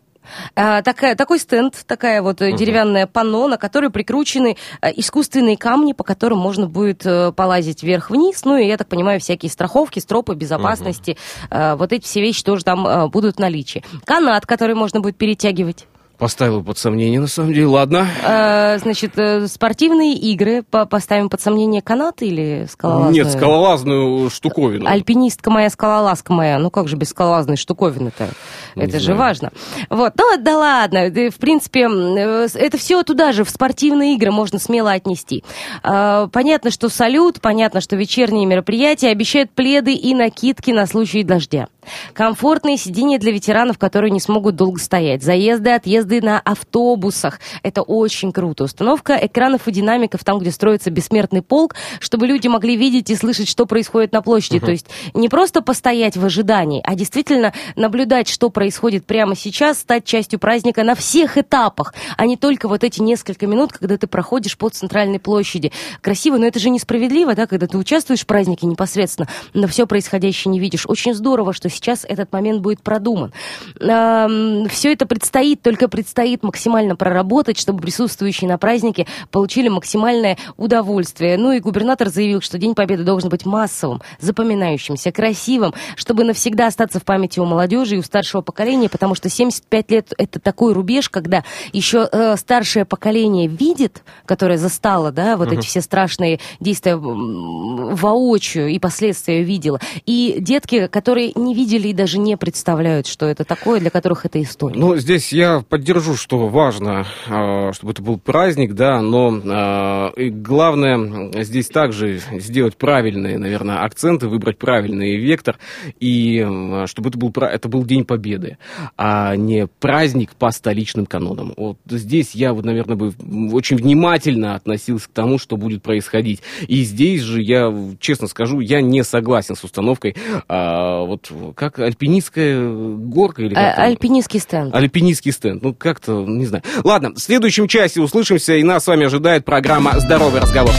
А, 0.55 0.81
такая, 0.81 1.15
такой 1.15 1.39
стенд, 1.39 1.75
такая 1.85 2.21
вот 2.21 2.41
э, 2.41 2.51
деревянное 2.53 3.07
панно, 3.07 3.47
на 3.47 3.57
которой 3.57 3.89
прикручены 3.89 4.57
э, 4.81 4.91
искусственные 4.95 5.57
камни, 5.57 5.93
по 5.93 6.03
которым 6.03 6.39
можно 6.39 6.67
будет 6.67 7.05
э, 7.05 7.31
полазить 7.31 7.83
вверх-вниз. 7.83 8.45
Ну 8.45 8.57
и, 8.57 8.65
я 8.65 8.77
так 8.77 8.87
понимаю, 8.87 9.19
всякие 9.19 9.49
страховки, 9.49 9.99
стропы 9.99 10.35
безопасности. 10.35 11.17
Э, 11.49 11.75
вот 11.75 11.93
эти 11.93 12.05
все 12.05 12.21
вещи 12.21 12.43
тоже 12.43 12.63
там 12.63 13.09
будут 13.09 13.37
в 13.37 13.39
наличии. 13.39 13.83
Канат, 14.05 14.45
который 14.45 14.75
можно 14.75 14.99
будет 14.99 15.17
перетягивать. 15.17 15.87
Поставил 16.19 16.61
под 16.63 16.77
сомнение, 16.77 17.19
на 17.21 17.27
самом 17.27 17.53
деле. 17.53 17.67
Ладно. 17.67 18.05
Э, 18.25 18.77
значит, 18.79 19.17
э, 19.17 19.47
спортивные 19.47 20.15
игры. 20.15 20.63
По- 20.69 20.85
Поставим 20.85 21.29
под 21.29 21.39
сомнение 21.39 21.81
канат 21.81 22.21
или 22.21 22.67
скалолазную? 22.69 23.13
Нет, 23.13 23.31
скалолазную 23.31 24.29
штуковину. 24.29 24.85
Альпинистка 24.85 25.49
моя, 25.49 25.69
скалолазка 25.69 26.33
моя. 26.33 26.59
Ну 26.59 26.69
как 26.71 26.89
же 26.89 26.97
без 26.97 27.09
скалолазной 27.09 27.55
штуковины-то? 27.55 28.27
Не 28.75 28.83
это 28.83 28.99
же 28.99 29.05
знаю. 29.05 29.19
важно. 29.19 29.51
Вот, 29.89 30.11
ну 30.17 30.37
да 30.37 30.57
ладно, 30.57 31.09
да, 31.09 31.29
в 31.29 31.35
принципе, 31.35 31.87
э, 31.89 32.47
это 32.53 32.77
все 32.77 33.01
туда 33.03 33.31
же, 33.31 33.45
в 33.45 33.49
спортивные 33.49 34.15
игры 34.15 34.31
можно 34.31 34.59
смело 34.59 34.91
отнести. 34.91 35.43
А, 35.83 36.27
Понятно, 36.27 36.69
что 36.69 36.89
салют, 36.89 37.39
понятно, 37.39 37.79
что 37.79 37.95
вечерние 37.95 38.45
мероприятия 38.45 39.07
обещают 39.09 39.51
пледы 39.51 39.93
и 39.93 40.13
накидки 40.13 40.71
на 40.71 40.85
случай 40.85 41.23
дождя. 41.23 41.67
Комфортные 42.13 42.77
сиденья 42.77 43.19
для 43.19 43.31
ветеранов, 43.31 43.77
которые 43.77 44.11
не 44.11 44.19
смогут 44.19 44.55
долго 44.55 44.79
стоять. 44.79 45.23
Заезды, 45.23 45.71
отъезды 45.71 46.21
на 46.21 46.39
автобусах. 46.39 47.39
Это 47.63 47.81
очень 47.81 48.31
круто. 48.31 48.63
Установка 48.63 49.17
экранов 49.21 49.67
и 49.67 49.71
динамиков 49.71 50.23
там, 50.23 50.39
где 50.39 50.51
строится 50.51 50.91
бессмертный 50.91 51.41
полк, 51.41 51.75
чтобы 51.99 52.27
люди 52.27 52.47
могли 52.47 52.75
видеть 52.75 53.09
и 53.09 53.15
слышать, 53.15 53.47
что 53.47 53.65
происходит 53.65 54.11
на 54.11 54.21
площади. 54.21 54.59
То 54.59 54.71
есть 54.71 54.87
не 55.13 55.29
просто 55.29 55.61
постоять 55.61 56.17
в 56.17 56.25
ожидании, 56.25 56.81
а 56.83 56.95
действительно 56.95 57.53
наблюдать, 57.75 58.27
что 58.27 58.49
происходит 58.49 59.05
прямо 59.05 59.35
сейчас, 59.35 59.79
стать 59.79 60.05
частью 60.05 60.39
праздника 60.39 60.83
на 60.83 60.95
всех 60.95 61.37
этапах, 61.37 61.93
а 62.17 62.25
не 62.25 62.37
только 62.37 62.67
вот 62.67 62.83
эти 62.83 63.01
несколько 63.01 63.47
минут, 63.47 63.73
когда 63.73 63.97
ты 63.97 64.07
проходишь 64.07 64.57
по 64.57 64.69
центральной 64.69 65.19
площади. 65.19 65.71
Красиво, 66.01 66.37
но 66.37 66.45
это 66.45 66.59
же 66.59 66.69
несправедливо, 66.69 67.35
да, 67.35 67.47
когда 67.47 67.67
ты 67.67 67.77
участвуешь 67.77 68.21
в 68.21 68.25
празднике 68.25 68.67
непосредственно, 68.67 69.27
но 69.53 69.67
все 69.67 69.87
происходящее 69.87 70.51
не 70.51 70.59
видишь. 70.59 70.85
Очень 70.87 71.13
здорово, 71.13 71.53
что 71.53 71.69
сейчас 71.79 72.05
этот 72.07 72.31
момент 72.31 72.61
будет 72.61 72.81
продуман. 72.81 73.33
Все 73.79 74.93
это 74.93 75.05
предстоит, 75.05 75.61
только 75.61 75.87
предстоит 75.87 76.43
максимально 76.43 76.95
проработать, 76.95 77.57
чтобы 77.57 77.81
присутствующие 77.81 78.49
на 78.49 78.57
празднике 78.57 79.07
получили 79.31 79.69
максимальное 79.69 80.37
удовольствие. 80.57 81.37
Ну 81.37 81.53
и 81.53 81.59
губернатор 81.59 82.09
заявил, 82.09 82.41
что 82.41 82.57
День 82.57 82.75
Победы 82.75 83.03
должен 83.03 83.29
быть 83.29 83.45
массовым, 83.45 84.01
запоминающимся, 84.19 85.11
красивым, 85.11 85.73
чтобы 85.95 86.23
навсегда 86.23 86.67
остаться 86.67 86.99
в 86.99 87.05
памяти 87.05 87.39
у 87.39 87.45
молодежи 87.45 87.95
и 87.95 87.99
у 87.99 88.03
старшего 88.03 88.41
поколения, 88.41 88.89
потому 88.89 89.15
что 89.15 89.29
75 89.29 89.91
лет 89.91 90.13
это 90.17 90.39
такой 90.39 90.73
рубеж, 90.73 91.09
когда 91.09 91.43
еще 91.71 92.07
э, 92.11 92.35
старшее 92.37 92.85
поколение 92.85 93.47
видит, 93.47 94.03
которое 94.25 94.57
застало, 94.57 95.11
да, 95.11 95.37
вот 95.37 95.51
эти 95.51 95.65
все 95.65 95.81
страшные 95.81 96.39
действия 96.59 96.95
воочию 96.97 98.67
и 98.67 98.79
последствия 98.79 99.43
видела, 99.43 99.79
и 100.05 100.37
детки, 100.39 100.87
которые 100.87 101.31
не 101.35 101.53
видели 101.59 101.89
и 101.89 101.93
даже 101.93 102.19
не 102.19 102.37
представляют, 102.37 103.05
что 103.05 103.25
это 103.25 103.43
такое, 103.43 103.79
для 103.79 103.89
которых 103.89 104.25
это 104.25 104.41
история. 104.41 104.79
Ну, 104.79 104.95
здесь 104.95 105.33
я 105.33 105.61
поддержу, 105.67 106.15
что 106.15 106.47
важно, 106.47 107.05
э, 107.27 107.71
чтобы 107.73 107.91
это 107.91 108.01
был 108.01 108.17
праздник, 108.17 108.73
да, 108.73 109.01
но 109.01 110.09
и 110.15 110.29
главное 110.29 111.43
здесь 111.43 111.67
также 111.67 112.21
сделать 112.33 112.77
правильные, 112.77 113.37
наверное, 113.37 113.83
акценты, 113.83 114.27
выбрать 114.27 114.57
правильный 114.57 115.17
вектор, 115.17 115.57
и 115.99 116.45
чтобы 116.85 117.09
это 117.09 117.17
был, 117.17 117.33
это 117.41 117.67
был 117.67 117.83
День 117.83 118.05
Победы, 118.05 118.57
а 118.97 119.35
не 119.35 119.67
праздник 119.67 120.35
по 120.35 120.51
столичным 120.51 121.05
канонам. 121.05 121.53
Вот 121.57 121.77
здесь 121.87 122.35
я, 122.35 122.53
вот, 122.53 122.65
наверное, 122.65 122.95
бы 122.95 123.13
очень 123.51 123.77
внимательно 123.77 124.55
относился 124.55 125.07
к 125.07 125.11
тому, 125.11 125.37
что 125.37 125.57
будет 125.57 125.83
происходить. 125.83 126.41
И 126.67 126.83
здесь 126.83 127.21
же 127.21 127.41
я, 127.41 127.73
честно 127.99 128.27
скажу, 128.27 128.59
я 128.59 128.81
не 128.81 129.03
согласен 129.03 129.55
с 129.55 129.63
установкой 129.63 130.15
а, 130.47 131.03
вот 131.03 131.31
как 131.55 131.79
альпинистская 131.79 132.59
горка 132.69 133.41
или 133.43 133.53
А- 133.53 133.57
как 133.57 133.75
там? 133.75 133.85
Альпинистский 133.85 134.39
стенд. 134.39 134.75
Альпинистский 134.75 135.31
стенд. 135.31 135.61
Ну, 135.61 135.73
как-то, 135.73 136.25
не 136.25 136.45
знаю. 136.45 136.63
Ладно, 136.83 137.13
в 137.13 137.19
следующем 137.19 137.67
часе 137.67 138.01
услышимся, 138.01 138.55
и 138.55 138.63
нас 138.63 138.83
с 138.83 138.87
вами 138.87 139.05
ожидает 139.05 139.45
программа 139.45 139.99
«Здоровый 139.99 140.41
разговор». 140.41 140.73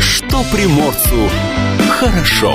Что 0.00 0.42
приморцу 0.52 1.28
хорошо. 1.90 2.54